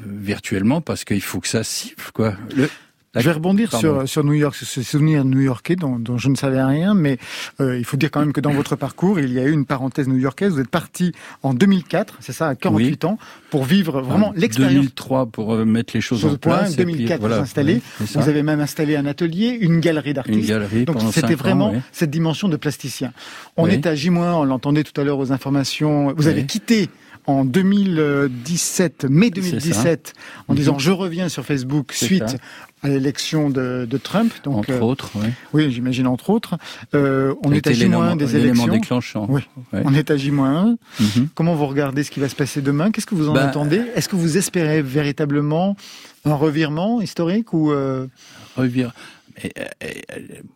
[0.05, 2.69] virtuellement parce qu'il faut que ça siffle quoi le,
[3.15, 6.35] je vais rebondir sur, sur New York, sur ce souvenir new-yorkais dont, dont, je ne
[6.35, 7.19] savais rien, mais
[7.61, 9.67] euh, il faut dire quand même que dans votre parcours, il y a eu une
[9.67, 10.55] parenthèse new-yorkaise.
[10.55, 13.19] Vous êtes parti en 2004, c'est ça, à 48 ans,
[13.51, 14.73] pour vivre vraiment l'expérience.
[14.73, 16.75] 2003 pour euh, mettre les choses en place.
[16.77, 17.83] 2004 vous installé.
[18.01, 20.39] vous avez même installé un atelier, une galerie d'artistes.
[20.39, 20.85] Une galerie.
[20.87, 23.13] Donc c'était vraiment cette dimension de plasticien.
[23.59, 26.15] On est à J-, on l'entendait tout à l'heure aux informations.
[26.17, 26.89] Vous avez quitté
[27.27, 30.13] en 2017, mai 2017,
[30.49, 32.37] en disant je reviens sur Facebook suite
[32.83, 34.33] à l'élection de, de, Trump.
[34.43, 35.29] Donc, entre euh, autres, oui.
[35.53, 36.59] Oui, j'imagine entre autres.
[36.95, 38.67] Euh, on est à J-1 des élections.
[38.67, 39.27] déclenchant.
[39.29, 39.43] Oui.
[39.73, 40.77] On est à J-1.
[40.99, 41.29] Mhm.
[41.35, 42.91] Comment vous regardez ce qui va se passer demain?
[42.91, 43.83] Qu'est-ce que vous en bah, attendez?
[43.95, 45.77] Est-ce que vous espérez véritablement
[46.25, 48.09] un revirement historique ou euh...
[48.57, 48.93] Revire.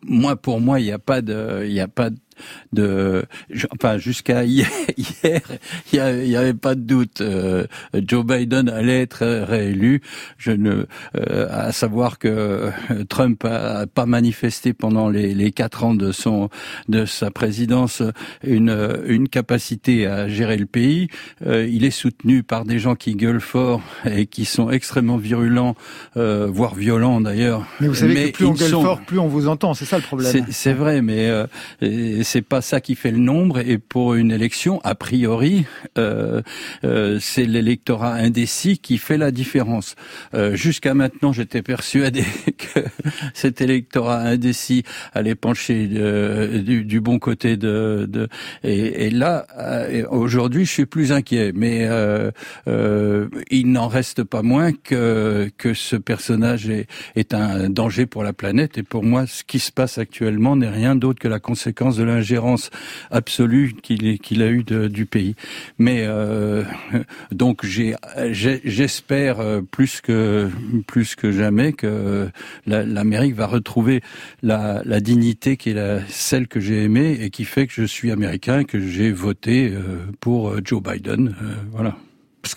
[0.03, 2.17] moi, pour moi, il n'y a pas de, il n'y a pas de
[2.73, 3.25] de,
[3.73, 4.69] enfin jusqu'à hier,
[5.93, 7.21] il n'y avait pas de doute.
[7.21, 10.01] Euh, Joe Biden allait être réélu.
[10.37, 12.71] Je ne, euh, à savoir que euh,
[13.09, 16.49] Trump a pas manifesté pendant les, les quatre ans de son
[16.89, 18.01] de sa présidence
[18.43, 21.07] une une capacité à gérer le pays.
[21.45, 25.75] il est soutenu par des gens qui gueulent fort et qui sont extrêmement virulents,
[26.15, 27.65] voire violents d'ailleurs.
[27.79, 29.73] Mais vous savez que plus on gueule fort, plus on vous entend.
[29.73, 30.45] C'est ça le problème.
[30.49, 31.31] C'est vrai, mais
[32.27, 33.59] c'est pas ça qui fait le nombre.
[33.59, 35.65] Et pour une élection, a priori,
[35.97, 36.41] euh,
[36.83, 39.95] euh, c'est l'électorat indécis qui fait la différence.
[40.33, 42.23] Euh, Jusqu'à maintenant, j'étais persuadé
[42.57, 42.81] que
[43.33, 48.05] cet électorat indécis allait pencher euh, du, bon côté de.
[48.09, 48.27] de
[48.63, 51.53] et, là, euh, aujourd'hui, je suis plus inquiet.
[51.55, 51.87] Mais
[53.49, 58.33] il n'en reste pas moins que que ce personnage est, est un danger pour la
[58.33, 58.77] planète.
[58.77, 62.03] Et pour moi, ce qui se passe actuellement n'est rien d'autre que la conséquence de
[62.17, 62.69] l'ingérence
[63.11, 65.35] absolue qu'il a eu de, du pays.
[65.77, 66.63] Mais euh,
[67.31, 70.51] donc j'espère euh, plus que
[71.31, 72.29] jamais que
[72.65, 74.01] l'Amérique va retrouver
[74.41, 78.63] la, dignité qui est celle que j'ai aimée et qui fait que je suis américain,
[78.63, 81.35] que j'ai voté euh, pour Joe Biden.
[81.71, 81.95] voilà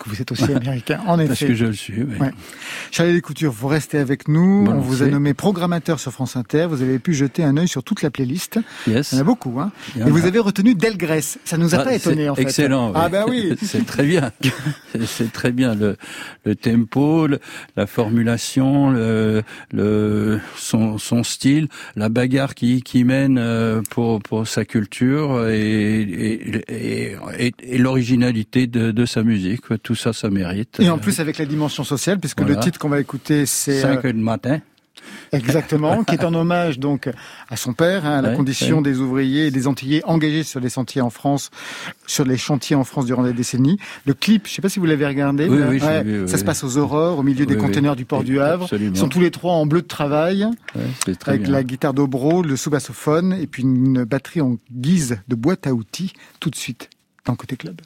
[0.01, 1.27] que vous êtes aussi américain, en effet.
[1.27, 2.15] Parce que je le suis, oui.
[2.19, 2.31] Ouais.
[2.91, 4.65] Charlie Descoutures, vous restez avec nous.
[4.67, 6.67] On vous a nommé programmateur sur France Inter.
[6.69, 8.59] Vous avez pu jeter un œil sur toute la playlist.
[8.87, 9.11] Yes.
[9.11, 9.71] Il y en a beaucoup, hein.
[9.95, 11.21] Et vous avez retenu Delgrès.
[11.21, 12.41] Ça nous a ah, pas étonné, en fait.
[12.41, 12.93] Excellent.
[12.95, 13.55] Ah, ben oui.
[13.61, 14.31] C'est très bien.
[15.05, 15.75] C'est très bien.
[15.75, 15.97] Le,
[16.45, 17.27] le tempo,
[17.75, 24.47] la formulation, le, le, son, son style, la bagarre qui, qui mène euh, pour, pour
[24.47, 30.79] sa culture et, et, et, et l'originalité de, de sa musique tout ça, ça mérite.
[30.79, 33.81] Et en plus avec la dimension sociale, puisque le titre qu'on va écouter, c'est...
[33.81, 34.59] 5 heures du matin.
[35.31, 37.09] Exactement, qui est en hommage donc
[37.49, 40.69] à son père, hein, à la condition des ouvriers et des Antillais engagés sur les
[40.69, 41.49] sentiers en France,
[42.05, 43.77] sur les chantiers en France durant des décennies.
[44.05, 46.43] Le clip, je ne sais pas si vous l'avez regardé, oui, oui, vu, ça se
[46.43, 48.63] passe aux Aurores, au milieu des conteneurs du port du Havre.
[48.63, 48.91] Absolument.
[48.93, 50.45] Ils sont tous les trois en bleu de travail,
[51.25, 55.73] avec la guitare dobro, le sous-bassophone et puis une batterie en guise de boîte à
[55.73, 56.13] outils.
[56.39, 56.89] Tout de suite
[57.25, 57.81] dans Côté Club.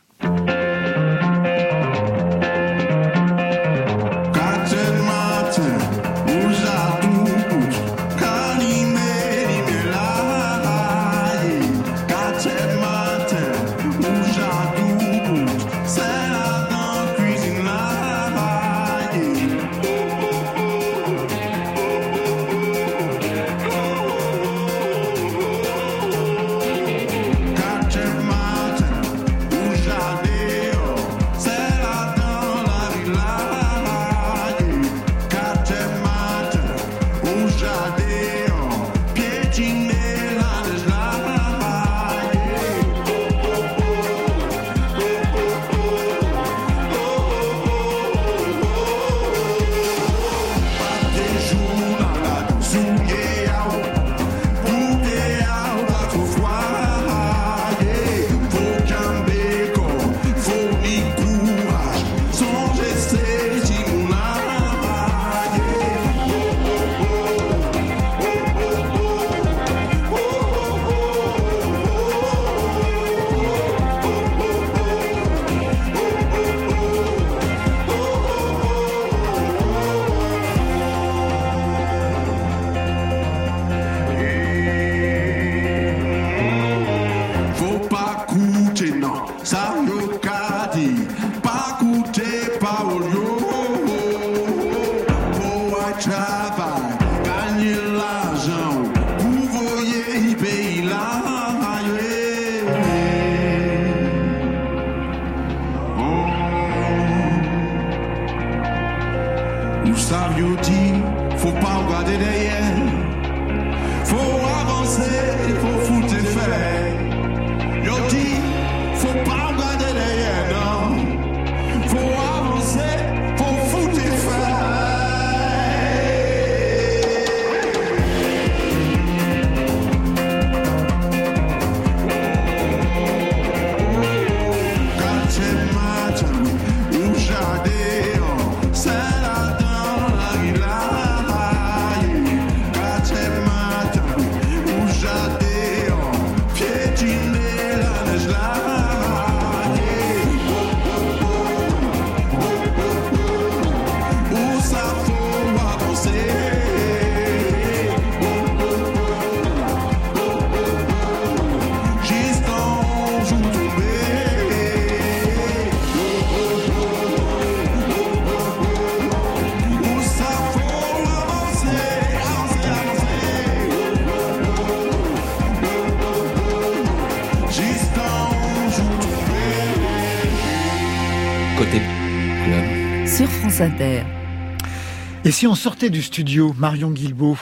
[185.47, 187.37] On sortait du studio, Marion Guilbault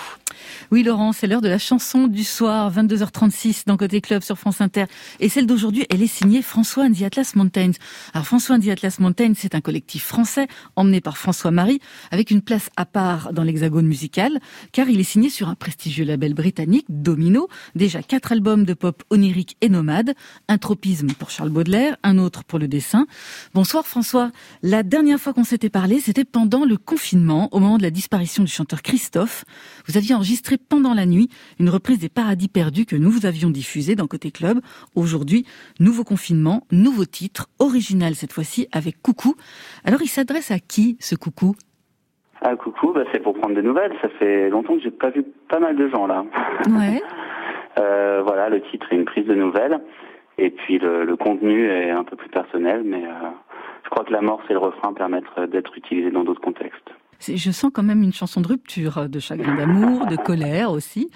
[0.74, 4.60] Oui, Laurent, c'est l'heure de la chanson du soir, 22h36 dans Côté Club sur France
[4.60, 4.86] Inter.
[5.20, 7.74] Et celle d'aujourd'hui, elle est signée François and the Atlas Mountains.
[8.16, 12.32] Alors François and the Atlas Mountains, c'est un collectif français emmené par François Marie, avec
[12.32, 14.40] une place à part dans l'hexagone musical,
[14.72, 19.04] car il est signé sur un prestigieux label britannique, Domino, déjà quatre albums de pop
[19.12, 20.16] onirique et nomade,
[20.48, 23.06] un tropisme pour Charles Baudelaire, un autre pour le dessin.
[23.54, 24.32] Bonsoir François.
[24.64, 28.44] La dernière fois qu'on s'était parlé, c'était pendant le confinement, au moment de la disparition
[28.44, 29.46] du chanteur Christophe.
[29.86, 33.50] Vous aviez enregistré pendant la nuit une reprise des Paradis perdus que nous vous avions
[33.50, 34.60] diffusé dans Côté Club.
[34.96, 35.46] Aujourd'hui,
[35.80, 39.36] nouveau confinement, nouveau titre, original cette fois-ci avec Coucou.
[39.86, 41.56] Alors il s'adresse à qui ce Coucou?
[42.42, 43.94] Ah coucou, bah, c'est pour prendre des nouvelles.
[44.02, 46.26] Ça fait longtemps que j'ai pas vu pas mal de gens là.
[46.70, 47.02] Ouais.
[47.80, 49.82] Euh, voilà, le titre est une prise de nouvelles.
[50.38, 53.30] Et puis le, le contenu est un peu plus personnel, mais euh,
[53.84, 56.92] je crois que l'amorce et le refrain permettent d'être utilisés dans d'autres contextes.
[57.28, 61.10] Je sens quand même une chanson de rupture, de chagrin d'amour, de colère aussi.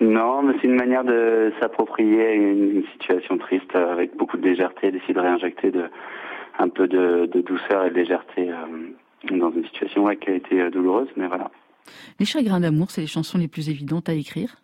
[0.00, 4.90] Non, mais c'est une manière de s'approprier une, situation triste euh, avec beaucoup de légèreté,
[4.92, 5.84] d'essayer de réinjecter de,
[6.58, 10.34] un peu de, de douceur et de légèreté euh, dans une situation ouais, qui a
[10.34, 11.50] été euh, douloureuse, mais voilà.
[12.20, 14.56] Les chagrins d'amour, c'est les chansons les plus évidentes à écrire?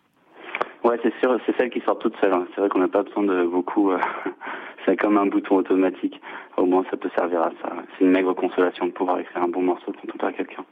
[0.83, 2.33] Ouais, c'est sûr, c'est celle qui sort toute seule.
[2.33, 2.45] hein.
[2.53, 3.91] C'est vrai qu'on n'a pas besoin de beaucoup.
[3.91, 3.99] euh,
[4.85, 6.19] c'est comme un bouton automatique.
[6.57, 7.73] Au moins, ça peut servir à ça.
[7.97, 10.65] C'est une maigre consolation de pouvoir écrire un bon morceau quand on perd quelqu'un.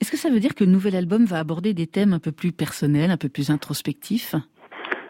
[0.00, 2.32] Est-ce que ça veut dire que le nouvel album va aborder des thèmes un peu
[2.32, 4.34] plus personnels, un peu plus introspectifs?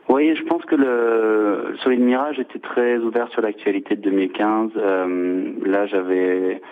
[0.08, 4.70] Oui, je pense que le Solide Mirage était très ouvert sur l'actualité de 2015.
[4.76, 6.62] Euh, là, j'avais,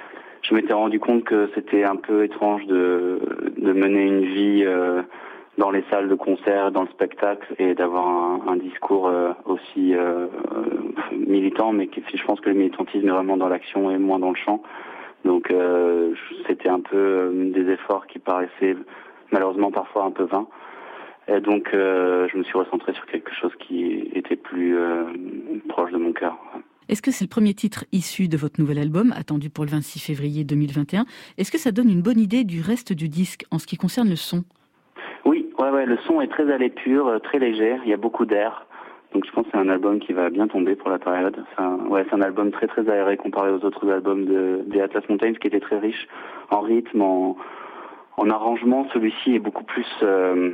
[0.43, 3.19] je m'étais rendu compte que c'était un peu étrange de,
[3.59, 5.03] de mener une vie euh,
[5.59, 8.07] dans les salles de concert, dans le spectacle, et d'avoir
[8.49, 13.13] un, discours euh, aussi euh, euh, militant, mais qui, je pense que le militantisme est
[13.13, 14.63] vraiment dans l'action et moins dans le chant.
[15.25, 16.15] Donc, euh,
[16.47, 18.77] c'était un peu des efforts qui paraissaient
[19.33, 20.49] malheureusement parfois un peu vains.
[21.29, 24.77] Et donc, je me suis recentré sur quelque chose qui était plus
[25.71, 26.37] proche de mon cœur.
[26.91, 30.01] Est-ce que c'est le premier titre issu de votre nouvel album, attendu pour le 26
[30.01, 31.07] février 2021
[31.39, 34.11] Est-ce que ça donne une bonne idée du reste du disque en ce qui concerne
[34.11, 34.45] le son?
[35.85, 38.67] Ouais, le son est très à l'épure, euh, très léger, il y a beaucoup d'air.
[39.13, 41.37] Donc je pense que c'est un album qui va bien tomber pour la période.
[41.55, 44.81] C'est un, ouais, c'est un album très très aéré comparé aux autres albums de, des
[44.81, 46.09] Atlas Mountains qui étaient très riches
[46.51, 47.37] en rythme, en,
[48.17, 48.89] en arrangement.
[48.93, 50.53] Celui-ci est beaucoup plus euh,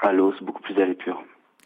[0.00, 1.22] à l'os, beaucoup plus à l'épure.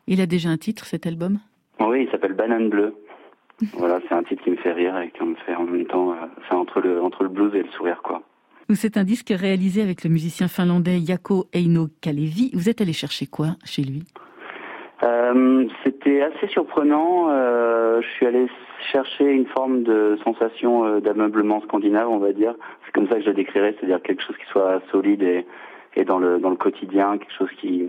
[0.06, 1.38] Il a déjà un titre, cet album?
[1.80, 2.94] Oui, il s'appelle Banane Bleue.
[3.74, 6.12] voilà, c'est un titre qui me fait rire et qui me fait en même temps,
[6.12, 8.22] euh, c'est entre le, entre le blues et le sourire, quoi.
[8.74, 12.50] C'est un disque réalisé avec le musicien finlandais Jaakko Eino Kalevi.
[12.52, 14.02] Vous êtes allé chercher quoi chez lui?
[15.04, 17.28] Euh, C'était assez surprenant.
[17.30, 18.48] Euh, je suis allé
[18.90, 22.54] chercher une forme de sensation euh, d'ameublement scandinave, on va dire.
[22.84, 25.46] C'est comme ça que je le décrirais, c'est-à-dire quelque chose qui soit solide et,
[25.94, 27.86] et dans le dans le quotidien, quelque chose qui,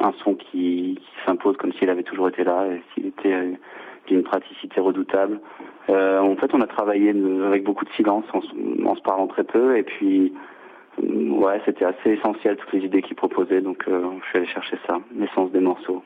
[0.00, 3.58] un son qui, s'impose comme s'il avait toujours été là et s'il était
[4.06, 5.40] d'une praticité redoutable.
[5.90, 7.14] Euh, en fait, on a travaillé
[7.46, 10.34] avec beaucoup de silence, en, se- parlant très peu, et puis
[11.02, 14.46] euh, ouais, c'était assez essentiel toutes les idées qu'il proposait, donc euh, je suis allé
[14.46, 16.02] chercher ça, l'essence des morceaux.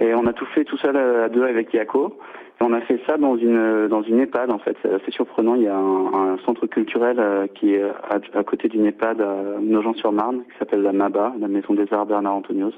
[0.00, 2.18] Et on a tout fait tout seul à, à deux avec Yako.
[2.60, 4.76] Et on a fait ça dans une dans une EHPAD en fait.
[4.82, 5.56] C'est surprenant.
[5.56, 9.36] Il y a un, centre culturel euh, qui est à, à côté d'une EHPAD à
[9.60, 12.72] Nogent-sur-Marne qui s'appelle la MABA, la Maison des Arts Bernard Antonios.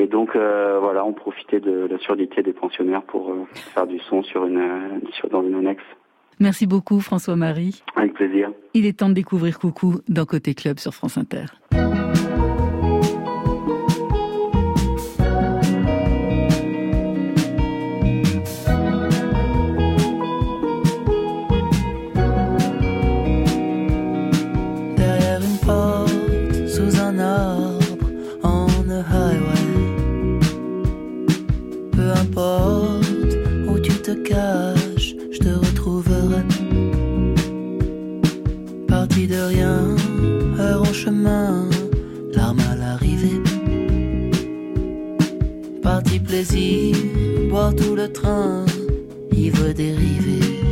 [0.00, 3.44] Et donc euh, voilà, on profitait de la surdité des pensionnaires pour euh,
[3.74, 5.84] faire du son sur une euh, sur dans une annexe.
[6.38, 7.82] Merci beaucoup François-Marie.
[7.96, 8.50] Avec plaisir.
[8.72, 11.44] Il est temps de découvrir Coucou dans Côté Club sur France Inter.
[47.50, 48.64] boire tout le train,
[49.32, 50.62] ivre dériver.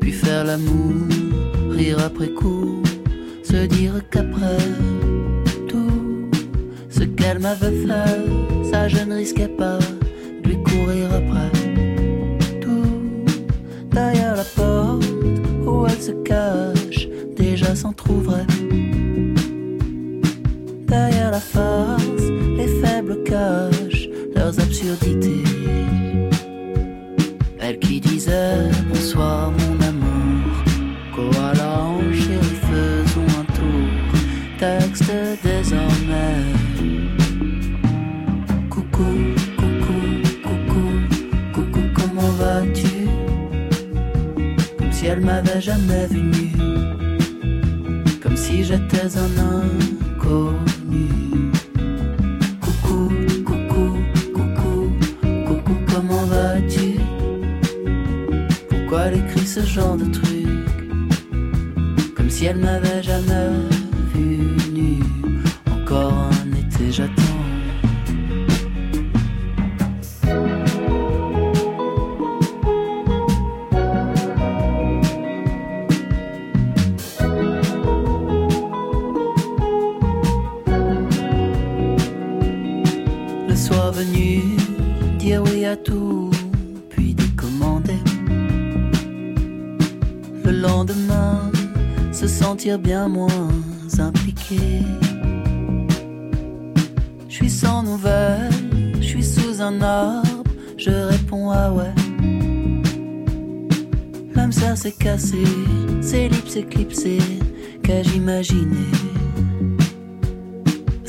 [0.00, 1.06] Puis faire l'amour,
[1.70, 2.82] rire après coup,
[3.42, 4.56] se dire qu'après
[5.68, 6.30] tout,
[6.88, 9.78] ce qu'elle m'avait fait, ça je ne risquais pas
[10.42, 11.52] de lui courir après.
[12.62, 13.02] Tout,
[13.90, 15.04] derrière la porte
[15.66, 18.46] où elle se cache, déjà s'en trouverait.
[20.88, 22.01] Derrière la face
[24.60, 25.44] absurdités.
[27.60, 30.64] Elle qui disait Bonsoir mon amour,
[31.14, 33.88] koala en chérie, faisons un tour.
[34.58, 36.44] Texte désormais.
[38.70, 39.12] Coucou,
[39.56, 40.00] coucou,
[40.42, 40.86] coucou,
[41.52, 43.08] coucou, comment vas-tu?
[44.78, 46.52] Comme si elle m'avait jamais venu,
[48.22, 49.91] comme si j'étais un homme
[63.12, 63.71] bien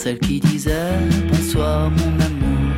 [0.04, 1.00] Celle qui disait
[1.30, 2.74] bonsoir mon amour,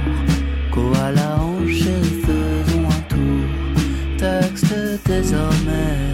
[0.71, 4.75] koala en faisons un tour, texte
[5.07, 6.05] désormais.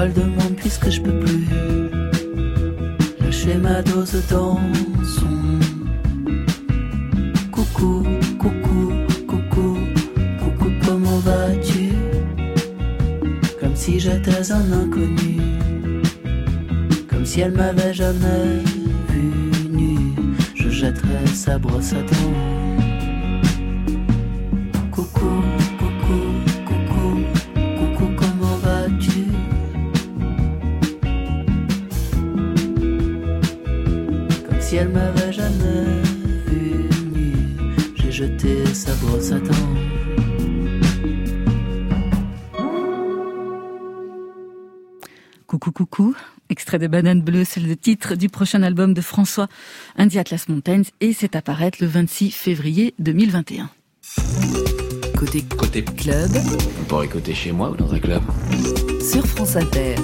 [0.00, 1.46] elle demande puisque je peux plus?
[3.20, 4.58] Lâcher ma dose dans
[5.04, 5.37] son
[14.38, 15.40] un inconnu,
[17.10, 18.62] comme si elle m'avait jamais
[19.08, 20.14] vu nu,
[20.54, 22.67] je jetterais sa brosse à dents.
[46.68, 49.48] Extrait de Banane Bleue, c'est le titre du prochain album de François,
[49.96, 53.70] Indie Atlas Mountains, et c'est apparaître le 26 février 2021.
[55.16, 56.30] Côté, côté club.
[56.78, 58.20] On pourrait écouter chez moi ou dans un club.
[59.00, 59.94] Sur France Inter.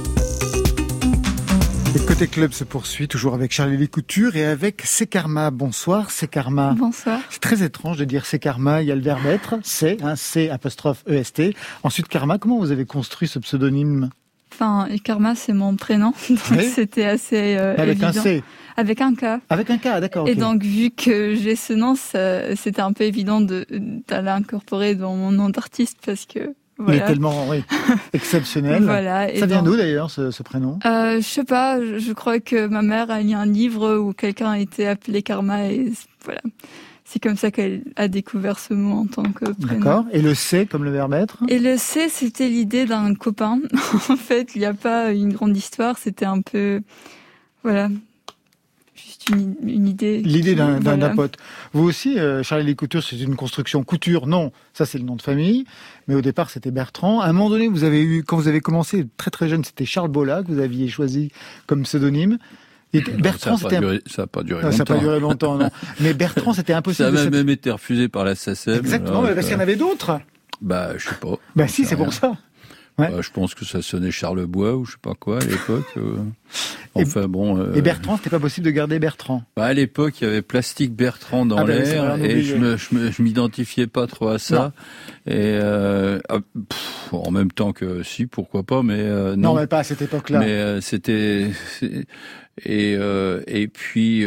[1.94, 5.50] Le côté club se poursuit toujours avec Charlie Couture et avec Sekarma.
[5.50, 6.74] Bonsoir Sekarma.
[6.78, 7.20] Bonsoir.
[7.28, 8.80] C'est très étrange de dire Sekarma.
[8.80, 11.54] Il y a le verbe être, c'est, hein, C apostrophe EST.
[11.82, 14.08] Ensuite Karma, comment vous avez construit ce pseudonyme?
[14.54, 18.44] Enfin, Karma, c'est mon prénom, donc c'était assez euh, Avec un C
[18.76, 19.40] Avec un K.
[19.50, 20.28] Avec un K, d'accord.
[20.28, 25.32] Et donc, vu que j'ai ce nom, c'était un peu évident d'aller incorporer dans mon
[25.32, 26.96] nom d'artiste parce que voilà.
[26.96, 27.62] Il est tellement oui,
[28.12, 28.82] exceptionnel.
[28.82, 29.28] voilà.
[29.36, 30.80] Ça vient d'où d'ailleurs ce, ce, prénom?
[30.84, 31.78] Euh, Je sais pas.
[31.80, 35.66] Je crois que ma mère a lu un livre où quelqu'un a été appelé Karma
[35.66, 35.92] et
[36.24, 36.40] voilà
[37.04, 39.84] c'est comme ça qu'elle a découvert ce mot en tant que prénom.
[39.84, 40.04] D'accord.
[40.12, 41.38] Et le C comme le verbe être?
[41.48, 43.60] Et le C, c'était l'idée d'un copain.
[44.08, 45.98] en fait, il n'y a pas une grande histoire.
[45.98, 46.80] C'était un peu,
[47.62, 47.90] voilà,
[48.96, 50.22] juste une, idée.
[50.22, 51.36] L'idée d'un pote.
[51.74, 54.26] Vous aussi, euh, Charlie Couture, c'est une construction couture.
[54.26, 55.66] Non, ça c'est le nom de famille.
[56.08, 57.20] Mais au départ, c'était Bertrand.
[57.20, 59.84] À un moment donné, vous avez eu, quand vous avez commencé très très jeune, c'était
[59.84, 61.30] Charles Bolla que vous aviez choisi
[61.66, 62.38] comme pseudonyme.
[63.00, 64.72] Bertrand, ça n'a pas, duré longtemps.
[64.72, 65.70] Ça n'a pas duré longtemps, non.
[66.00, 67.16] Mais Bertrand, c'était impossible.
[67.16, 68.78] Ça a même été refusé par la SACEM.
[68.78, 70.20] Exactement, parce qu'il y en avait d'autres.
[70.60, 71.36] Bah, je sais pas.
[71.56, 72.36] Bah si, c'est pour ça.
[72.96, 73.10] Ouais.
[73.10, 75.86] Bah, je pense que ça sonnait Charlebois ou je sais pas quoi à l'époque.
[75.96, 76.16] Euh.
[76.94, 77.58] enfin et, bon.
[77.58, 77.74] Euh...
[77.74, 79.42] Et Bertrand, c'était pas possible de garder Bertrand.
[79.56, 82.76] Bah, à l'époque, il y avait Plastique Bertrand dans ah ben, l'air et je me,
[82.76, 84.72] je m'identifiais pas trop à ça.
[85.26, 85.32] Non.
[85.32, 86.38] Et euh, ah,
[86.68, 89.54] pff, en même temps que si, pourquoi pas, mais euh, non.
[89.54, 90.38] Non, mais pas à cette époque-là.
[90.38, 91.50] Mais c'était
[92.64, 92.96] et
[93.46, 94.26] et puis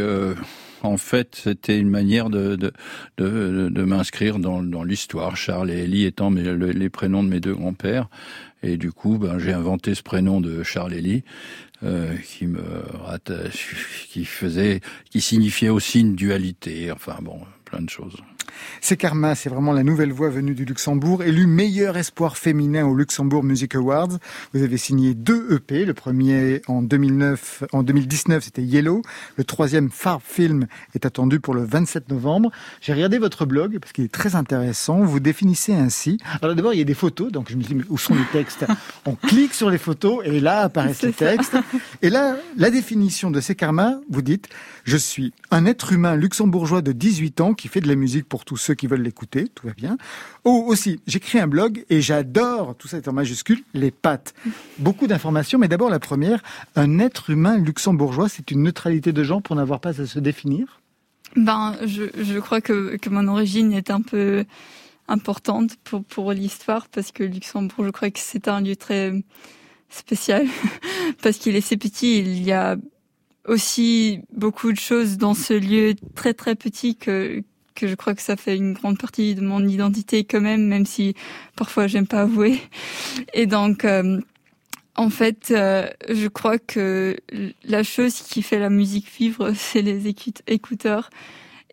[0.84, 2.72] en fait, c'était une manière de, de,
[3.18, 5.36] de, de m'inscrire dans, dans l'histoire.
[5.36, 8.10] Charles et Elie étant les prénoms de mes deux grands-pères.
[8.64, 11.24] Et du coup, ben, j'ai inventé ce prénom de Charles Elie.
[11.84, 12.60] Euh, qui me
[14.10, 18.16] qui faisait qui signifiait aussi une dualité enfin bon plein de choses
[18.82, 22.95] c'est Karma, c'est vraiment la nouvelle voix venue du Luxembourg, élu meilleur espoir féminin au
[22.95, 24.18] Luxembourg Music Awards.
[24.54, 29.02] Vous avez signé deux EP, le premier en 2009, en 2019 c'était Yellow,
[29.36, 32.52] le troisième Far Film est attendu pour le 27 novembre.
[32.82, 35.02] J'ai regardé votre blog parce qu'il est très intéressant.
[35.02, 36.18] Vous définissez ainsi.
[36.41, 38.26] Alors d'abord il y a des photos, donc je me dis mais où sont les
[38.32, 38.66] textes?
[39.06, 41.56] On clique sur les photos et là apparaissent les textes.
[42.02, 44.48] Et là, la définition de C'est Karma, vous dites
[44.84, 48.37] je suis un être humain luxembourgeois de 18 ans qui fait de la musique pour
[48.46, 49.98] tous ceux qui veulent l'écouter, tout va bien.
[50.44, 54.34] Oh, aussi, j'écris un blog et j'adore, tout ça est en majuscule, les pattes.
[54.80, 56.42] Beaucoup d'informations, mais d'abord la première,
[56.76, 60.82] un être humain luxembourgeois, c'est une neutralité de genre pour n'avoir pas à se définir?
[61.36, 64.46] Ben, je, je crois que, que mon origine est un peu
[65.08, 69.14] importante pour, pour l'histoire, parce que Luxembourg, je crois que c'est un lieu très
[69.90, 70.48] spécial,
[71.22, 72.78] parce qu'il est si petit, il y a
[73.46, 77.44] aussi beaucoup de choses dans ce lieu très très petit que
[77.78, 80.86] que je crois que ça fait une grande partie de mon identité quand même, même
[80.86, 81.16] si
[81.56, 82.60] parfois j'aime pas avouer.
[83.34, 84.20] Et donc, euh,
[84.96, 87.16] en fait, euh, je crois que
[87.64, 90.08] la chose qui fait la musique vivre, c'est les
[90.48, 91.10] écouteurs.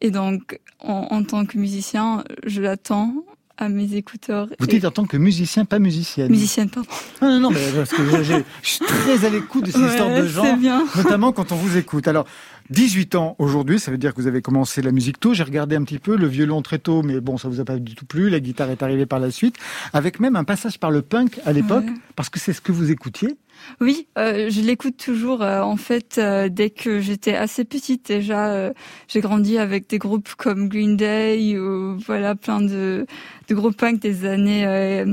[0.00, 3.14] Et donc, en, en tant que musicien, je l'attends
[3.56, 4.48] à mes écouteurs.
[4.58, 6.30] Vous dites en tant que musicien, pas musicienne.
[6.30, 6.88] Musicienne, pardon.
[7.22, 10.26] Non, non, non, mais parce que je, suis très à l'écoute de ces histoires de
[10.26, 10.58] gens,
[10.96, 12.08] notamment quand on vous écoute.
[12.08, 12.26] Alors,
[12.70, 15.34] 18 ans aujourd'hui, ça veut dire que vous avez commencé la musique tôt.
[15.34, 17.76] J'ai regardé un petit peu le violon très tôt, mais bon, ça vous a pas
[17.76, 18.30] du tout plu.
[18.30, 19.56] La guitare est arrivée par la suite,
[19.92, 21.84] avec même un passage par le punk à l'époque,
[22.16, 23.36] parce que c'est ce que vous écoutiez.
[23.80, 25.42] Oui, euh, je l'écoute toujours.
[25.42, 28.72] Euh, en fait, euh, dès que j'étais assez petite déjà,
[29.08, 33.06] j'ai grandi avec des groupes comme Green Day ou voilà plein de,
[33.48, 35.04] de groupes punk des années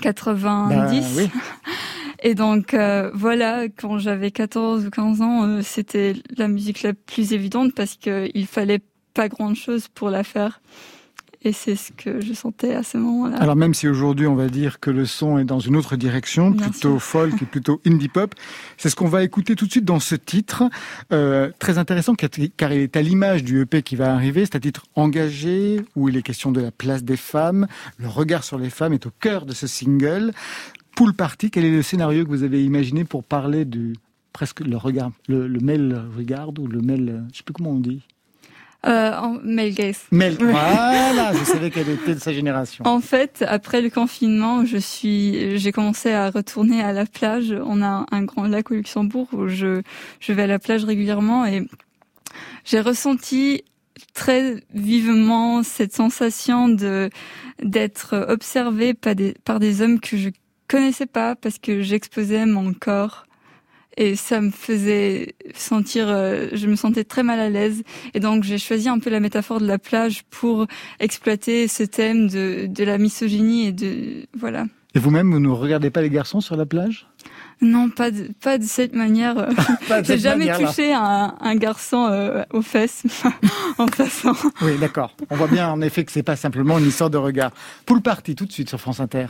[0.00, 0.74] 90.
[0.74, 1.30] Bah, oui.
[2.22, 2.74] Et donc
[3.14, 8.46] voilà, quand j'avais 14 ou 15 ans, c'était la musique la plus évidente parce qu'il
[8.46, 8.80] fallait
[9.14, 10.60] pas grand chose pour la faire.
[11.42, 13.36] Et c'est ce que je sentais à ce moment-là.
[13.36, 16.52] Alors même si aujourd'hui on va dire que le son est dans une autre direction,
[16.52, 18.34] plutôt folk et plutôt indie pop,
[18.76, 20.64] c'est ce qu'on va écouter tout de suite dans ce titre,
[21.12, 24.44] euh, très intéressant car il est à l'image du EP qui va arriver.
[24.44, 27.68] C'est un titre engagé où il est question de la place des femmes.
[27.98, 30.32] Le regard sur les femmes est au cœur de ce single.
[30.96, 33.94] Pool Party, quel est le scénario que vous avez imaginé pour parler du
[34.32, 37.80] presque le regard, le, le mail regard ou le mail, je sais plus comment on
[37.80, 38.02] dit.
[38.86, 39.74] Euh, en Mel
[40.38, 42.86] voilà, je savais qu'elle était de sa génération.
[42.86, 47.52] En fait, après le confinement, je suis, j'ai commencé à retourner à la plage.
[47.64, 49.82] On a un grand lac au Luxembourg où je,
[50.20, 51.66] je vais à la plage régulièrement et
[52.64, 53.64] j'ai ressenti
[54.14, 57.10] très vivement cette sensation de
[57.60, 60.28] d'être observée par des, par des hommes que je
[60.68, 63.26] connaissais pas parce que j'exposais mon corps
[63.98, 67.82] et ça me faisait sentir, euh, je me sentais très mal à l'aise
[68.14, 70.66] et donc j'ai choisi un peu la métaphore de la plage pour
[71.00, 74.66] exploiter ce thème de, de la misogynie et de voilà.
[74.94, 77.08] Et vous-même, vous ne regardez pas les garçons sur la plage?
[77.60, 79.48] Non, pas de, pas de cette manière.
[80.04, 83.02] J'ai jamais touché un, un, garçon euh, aux fesses
[83.78, 84.32] en passant.
[84.62, 85.14] Oui, d'accord.
[85.28, 87.50] On voit bien en effet que c'est pas simplement une histoire de regard.
[87.84, 89.26] Poule party tout de suite sur France Inter.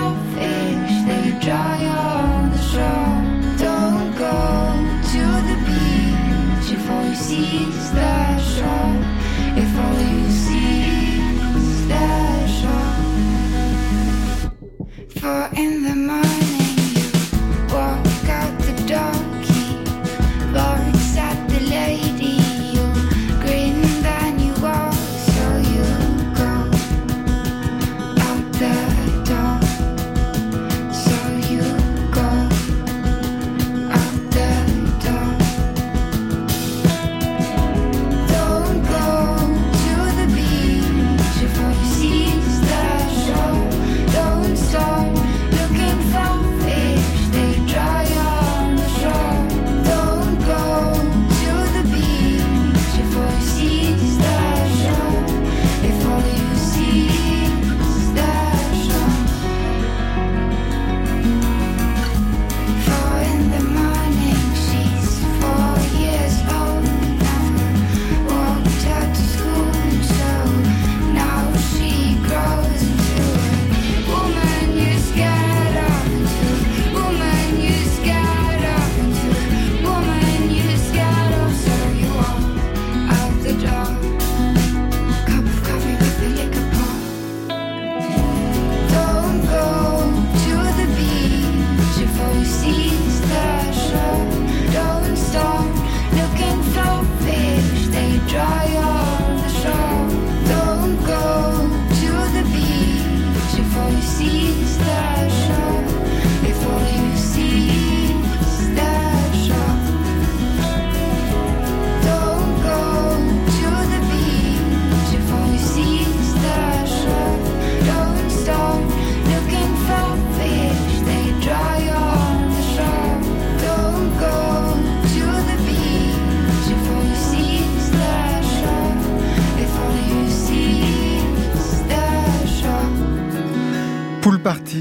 [0.00, 0.69] coffee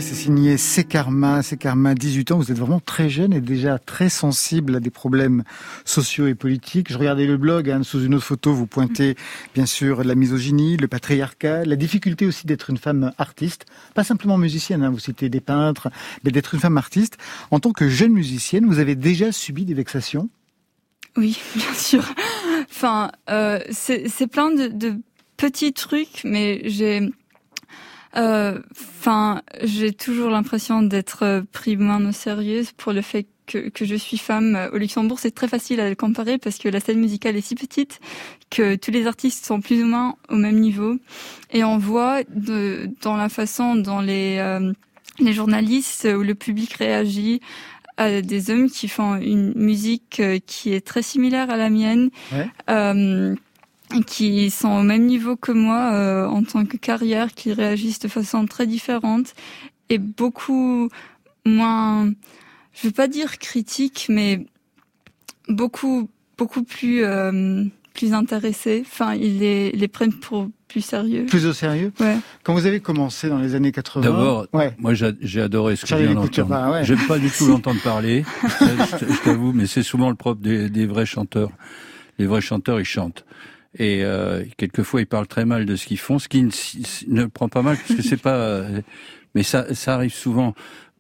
[0.02, 2.38] C'est signé C'est Karma, C'est Karma, 18 ans.
[2.38, 5.44] Vous êtes vraiment très jeune et déjà très sensible à des problèmes
[5.84, 6.92] sociaux et politiques.
[6.92, 9.16] Je regardais le blog, hein, sous une autre photo, vous pointez
[9.54, 14.38] bien sûr la misogynie, le patriarcat, la difficulté aussi d'être une femme artiste, pas simplement
[14.38, 15.90] musicienne, hein, vous citez des peintres,
[16.24, 17.18] mais d'être une femme artiste.
[17.52, 20.30] En tant que jeune musicienne, vous avez déjà subi des vexations?
[21.18, 22.04] Oui, bien sûr.
[22.70, 24.96] Enfin, euh, c'est c'est plein de, de
[25.36, 27.12] petits trucs, mais j'ai,
[28.16, 33.70] euh, enfin, j'ai toujours l'impression d'être euh, pris moins au sérieux pour le fait que,
[33.70, 34.70] que je suis femme.
[34.74, 37.56] Au Luxembourg, c'est très facile à le comparer parce que la scène musicale est si
[37.56, 38.00] petite
[38.50, 40.98] que tous les artistes sont plus ou moins au même niveau,
[41.52, 44.72] et on voit de, dans la façon dont les euh,
[45.20, 47.42] les journalistes ou le public réagit
[47.98, 52.10] à des hommes qui font une musique euh, qui est très similaire à la mienne,
[52.32, 52.48] Ouais.
[52.70, 53.36] euh,
[54.06, 58.08] qui sont au même niveau que moi euh, en tant que carrière, qui réagissent de
[58.08, 59.34] façon très différente
[59.90, 60.90] et beaucoup
[61.46, 62.12] moins,
[62.74, 64.46] je veux pas dire critique, mais
[65.48, 67.64] beaucoup beaucoup plus euh,
[67.94, 68.84] plus intéressés.
[68.86, 71.26] Enfin, ils les, les prennent pour plus sérieux.
[71.26, 72.18] Plus au sérieux Ouais.
[72.44, 74.74] Quand vous avez commencé dans les années 80 D'abord, ouais.
[74.78, 76.68] moi j'a- j'ai adoré ce que Couture, d'entendre.
[76.68, 76.86] bah ouais.
[76.86, 80.86] J'aime pas du tout l'entendre parler, je t'avoue, mais c'est souvent le propre des, des
[80.86, 81.50] vrais chanteurs.
[82.20, 83.26] Les vrais chanteurs, ils chantent.
[83.78, 86.52] Et euh, quelquefois, ils parlent très mal de ce qu'ils font, ce qui ne,
[87.08, 88.36] ne prend pas mal, parce que c'est pas...
[88.36, 88.82] euh,
[89.36, 90.56] Mais ça, ça arrive souvent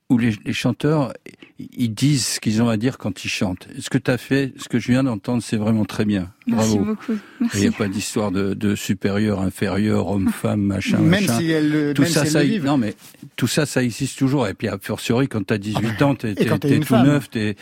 [0.09, 1.13] où les, les chanteurs,
[1.59, 3.67] ils disent ce qu'ils ont à dire quand ils chantent.
[3.79, 6.31] Ce que tu as fait, ce que je viens d'entendre, c'est vraiment très bien.
[6.49, 6.85] Merci Bravo.
[6.85, 7.13] beaucoup.
[7.53, 11.37] Il n'y a pas d'histoire de, de supérieur, inférieur, homme, femme, machin, Même machin.
[11.39, 12.95] si elle, le- tout même ça, si elle ça, le non mais
[13.35, 14.47] tout ça, ça existe toujours.
[14.47, 17.05] Et puis a fortiori, quand t'as 18 ans, t'es, Et quand t'es, tout femme.
[17.07, 17.55] neuf, t'es,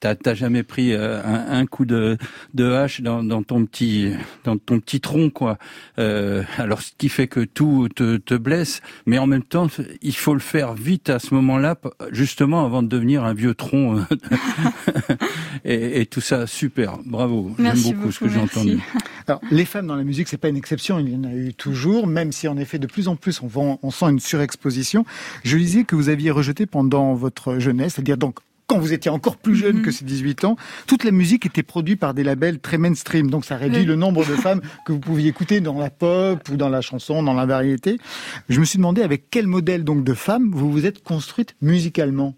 [0.00, 2.16] t'as, t'as jamais pris euh, un, un coup de,
[2.54, 4.10] de hache dans, dans ton petit,
[4.44, 5.58] dans ton petit tronc, quoi.
[5.98, 9.68] Euh, alors, ce qui fait que tout te, te blesse, mais en même temps,
[10.02, 11.76] il faut le faire vite à ce moment-là,
[12.10, 14.04] justement avant de devenir un vieux tronc.
[15.64, 17.52] et, et tout ça, super, bravo.
[17.58, 18.58] Merci J'aime beaucoup, ce que beaucoup, j'ai merci.
[18.58, 18.80] entendu.
[19.26, 21.54] Alors, les femmes dans la musique, c'est pas une exception, il y en a eu
[21.54, 25.06] toujours, même si en effet de plus en plus on, vend- on sent une surexposition.
[25.44, 29.36] Je lisais que vous aviez rejeté pendant votre jeunesse, c'est-à-dire donc quand vous étiez encore
[29.36, 29.82] plus jeune Mhm.
[29.82, 30.56] que ces 18 ans,
[30.86, 33.84] toute la musique était produite par des labels très mainstream, donc ça réduit Oui.
[33.86, 37.22] le nombre de femmes que vous pouviez écouter dans la pop ou dans la chanson,
[37.22, 37.98] dans la variété.
[38.48, 42.36] Je me suis demandé avec quel modèle donc de femme vous vous êtes construite musicalement.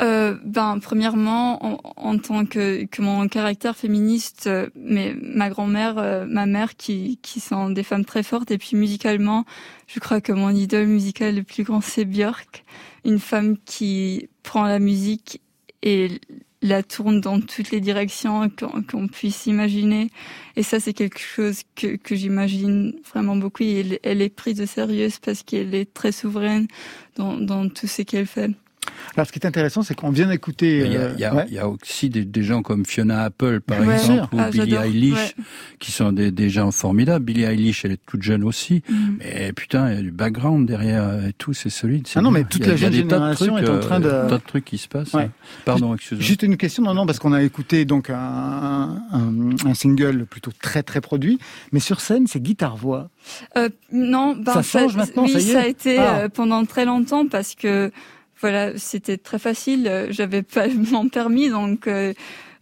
[0.00, 5.98] Euh, ben, premièrement, en, en tant que, que mon caractère féministe, euh, mais ma grand-mère,
[5.98, 9.44] euh, ma mère, qui, qui sont des femmes très fortes, et puis musicalement,
[9.88, 12.64] je crois que mon idole musical le plus grand, c'est Björk,
[13.04, 15.42] une femme qui prend la musique
[15.82, 16.20] et
[16.62, 20.10] la tourne dans toutes les directions qu'on qu'on puisse imaginer.
[20.56, 23.62] Et ça, c'est quelque chose que, que j'imagine vraiment beaucoup.
[23.62, 26.68] Et elle, est prise au sérieux parce qu'elle est très souveraine
[27.16, 28.50] dans, dans tout ce qu'elle fait.
[29.16, 30.84] Alors, ce qui est intéressant, c'est qu'on vient d'écouter.
[30.86, 31.44] Il y a, euh, il y a- ouais.
[31.48, 33.94] il y a aussi des, des gens comme Fiona Apple, par Ouais.
[33.94, 34.74] exemple, ou Ah, Billie.
[34.74, 35.44] Eilish, Ouais.
[35.78, 37.24] qui sont des, des gens formidables.
[37.24, 38.82] Billie Eilish, elle est toute jeune aussi.
[38.88, 39.16] Mhm.
[39.18, 42.06] Mais putain, il y a du background derrière euh, et tout, c'est solide.
[42.14, 42.40] Ah non, bien.
[42.40, 43.74] mais toute Il y a- la il y a jeune des génération trucs, est en
[43.74, 45.12] euh, train de- tas de trucs qui se passent.
[45.12, 45.24] Ouais.
[45.24, 45.30] hein.
[45.64, 46.24] Pardon, excuse-moi.
[46.26, 50.50] Juste une question, non, non, parce qu'on a écouté donc un, un, un single plutôt
[50.60, 51.38] très très produit,
[51.72, 53.10] mais sur scène, c'est guitare-voix.
[53.56, 56.18] Euh, non, ben, Ça change maintenant, oui, ça y est a été Ah.
[56.20, 57.90] euh, pendant très longtemps parce que
[58.40, 60.08] voilà, c'était très facile.
[60.10, 62.12] J'avais pas mon permis, donc euh,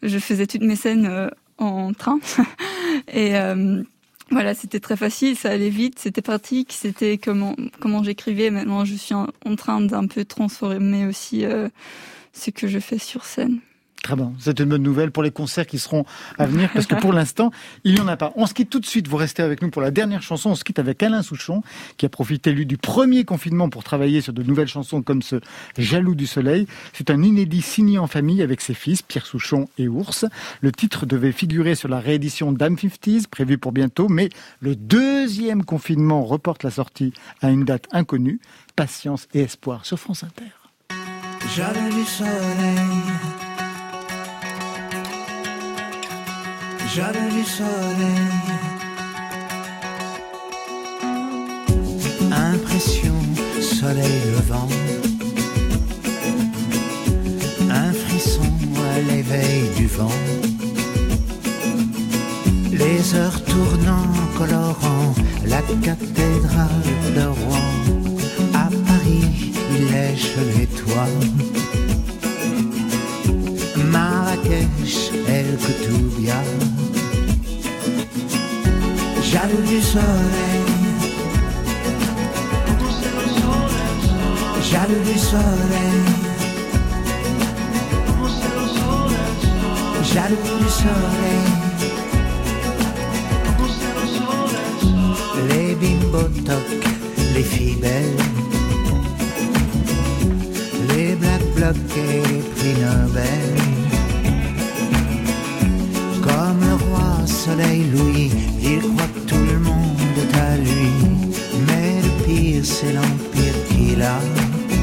[0.03, 2.19] je faisais toutes mes scènes euh, en train.
[3.13, 3.83] Et euh,
[4.31, 8.51] voilà, c'était très facile, ça allait vite, c'était pratique, c'était comment comment j'écrivais.
[8.51, 11.69] Maintenant, je suis en, en train d'un peu transformer aussi euh,
[12.33, 13.61] ce que je fais sur scène.
[14.03, 16.05] Très bien, c'est une bonne nouvelle pour les concerts qui seront
[16.39, 17.51] à venir, parce que pour l'instant,
[17.85, 18.33] il n'y en a pas.
[18.37, 20.51] On se quitte tout de suite, vous restez avec nous pour la dernière chanson.
[20.51, 21.63] On se quitte avec Alain Souchon,
[21.97, 25.41] qui a profité, lui, du premier confinement pour travailler sur de nouvelles chansons comme ce
[25.77, 26.67] Jaloux du Soleil.
[26.93, 30.25] C'est un inédit signé en famille avec ses fils, Pierre Souchon et Ours.
[30.61, 34.29] Le titre devait figurer sur la réédition d'Am 50s, prévue pour bientôt, mais
[34.61, 38.41] le deuxième confinement reporte la sortie à une date inconnue.
[38.77, 40.45] Patience et espoir sur France Inter.
[41.57, 43.48] Jaloux du soleil.
[46.95, 48.29] Jaloux du soleil.
[52.33, 53.15] Impression,
[53.61, 54.69] soleil levant.
[57.71, 58.53] Un frisson
[58.95, 60.19] à l'éveil du vent.
[62.73, 64.09] Les heures tournant,
[64.39, 65.15] colorant
[65.45, 67.71] la cathédrale de Rouen.
[68.55, 71.15] À Paris, il lèche les toits.
[73.77, 76.78] Marrakech, El Koutoubia.
[79.31, 80.65] Jaloux du soleil.
[84.71, 86.01] Jaloux du soleil.
[90.13, 91.45] Jaloux du soleil.
[95.49, 96.69] Les bimbo toc,
[97.35, 98.25] les filles belles.
[100.89, 103.57] Les black blocs et prix Nobel.
[106.23, 108.31] Comme le roi soleil Louis,
[108.71, 110.91] il croit que tout le monde est à lui.
[111.67, 114.19] Mais le pire, c'est l'empire qu'il a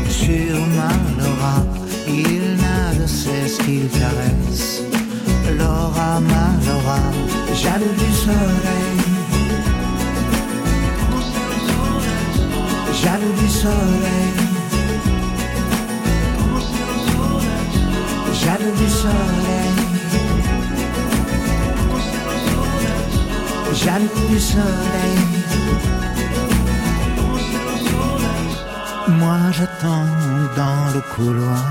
[0.10, 1.58] sur Malora.
[2.08, 4.82] Il n'a de cesse qu'il caresse.
[5.58, 7.02] Laura Malora,
[7.62, 8.98] jaloux du soleil.
[13.02, 14.32] Jaloux du soleil.
[18.42, 19.75] Jaloux du soleil.
[23.76, 25.20] Jaloux du soleil.
[29.20, 30.10] Moi j'attends
[30.56, 31.66] dans le couloir.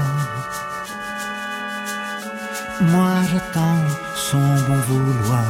[2.92, 3.82] Moi j'attends
[4.14, 5.44] son bon vouloir.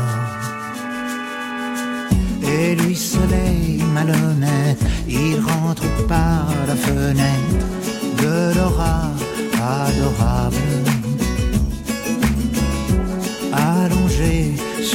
[2.43, 7.67] Et lui soleil malhonnête, il rentre par la fenêtre
[8.23, 9.11] de Laura
[9.61, 10.94] adorable.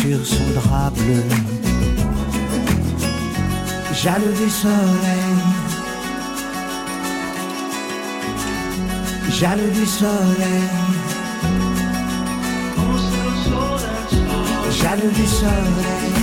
[0.01, 1.23] Sur son drap bleu.
[3.93, 5.35] Jaloux du soleil.
[9.39, 10.69] Jaloux du soleil.
[14.79, 16.13] Jaloux du soleil.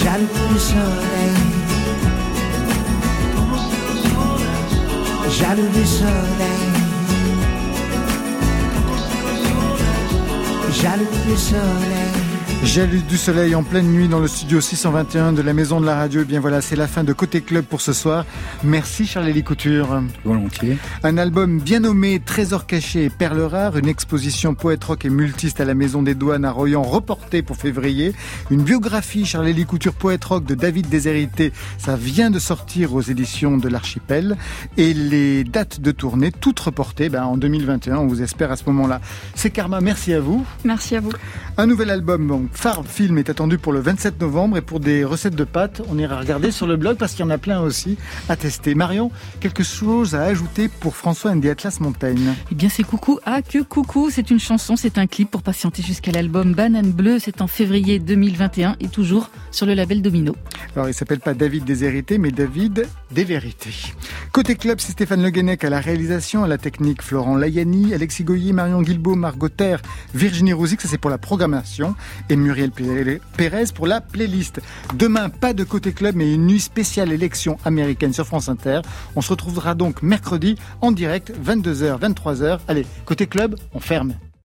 [0.00, 1.36] Jaloux du soleil.
[5.38, 6.79] Jaloux du soleil.
[10.72, 12.19] Jaloux du soleil.
[12.62, 15.96] Jaloux du soleil en pleine nuit dans le studio 621 de la Maison de la
[15.96, 16.20] Radio.
[16.20, 18.26] Et bien voilà, c'est la fin de Côté Club pour ce soir.
[18.62, 20.02] Merci Charles Couture.
[20.24, 20.76] Volontiers.
[21.02, 25.58] Un album bien nommé Trésor caché et perles rares, une exposition poète rock et multiste
[25.60, 28.12] à la Maison des Douanes à Royan reportée pour février,
[28.50, 33.56] une biographie Charles Couture poète rock de David Déshérité, ça vient de sortir aux éditions
[33.56, 34.36] de l'Archipel
[34.76, 38.64] et les dates de tournée toutes reportées ben, en 2021, on vous espère à ce
[38.66, 39.00] moment-là.
[39.34, 40.44] C'est Karma, merci à vous.
[40.64, 41.12] Merci à vous.
[41.56, 45.04] Un nouvel album donc Farm Film est attendu pour le 27 novembre et pour des
[45.04, 47.60] recettes de pâtes, on ira regarder sur le blog parce qu'il y en a plein
[47.60, 47.96] aussi
[48.28, 48.74] à tester.
[48.74, 52.14] Marion, quelque chose à ajouter pour François and the Atlas Mountain?
[52.50, 53.18] Eh bien, c'est Coucou.
[53.24, 57.18] Ah, que Coucou, c'est une chanson, c'est un clip pour patienter jusqu'à l'album Banane Bleue.
[57.18, 60.36] C'est en février 2021 et toujours sur le label Domino.
[60.76, 63.94] Alors, il s'appelle pas David des Hérités, mais David des Vérités.
[64.32, 68.22] Côté club, c'est Stéphane Le Guenec à la réalisation, à la technique, Florent Layani, Alexis
[68.22, 69.80] Goyer, Marion Guilbault, Margot Terre,
[70.14, 71.96] Virginie Rouzic, ça c'est pour la programmation,
[72.28, 74.60] et Muriel Pérez pour la playlist.
[74.94, 78.80] Demain, pas de côté club, mais une nuit spéciale élection américaine sur France Inter.
[79.16, 82.60] On se retrouvera donc mercredi en direct, 22h, 23h.
[82.68, 84.14] Allez, côté club, on ferme.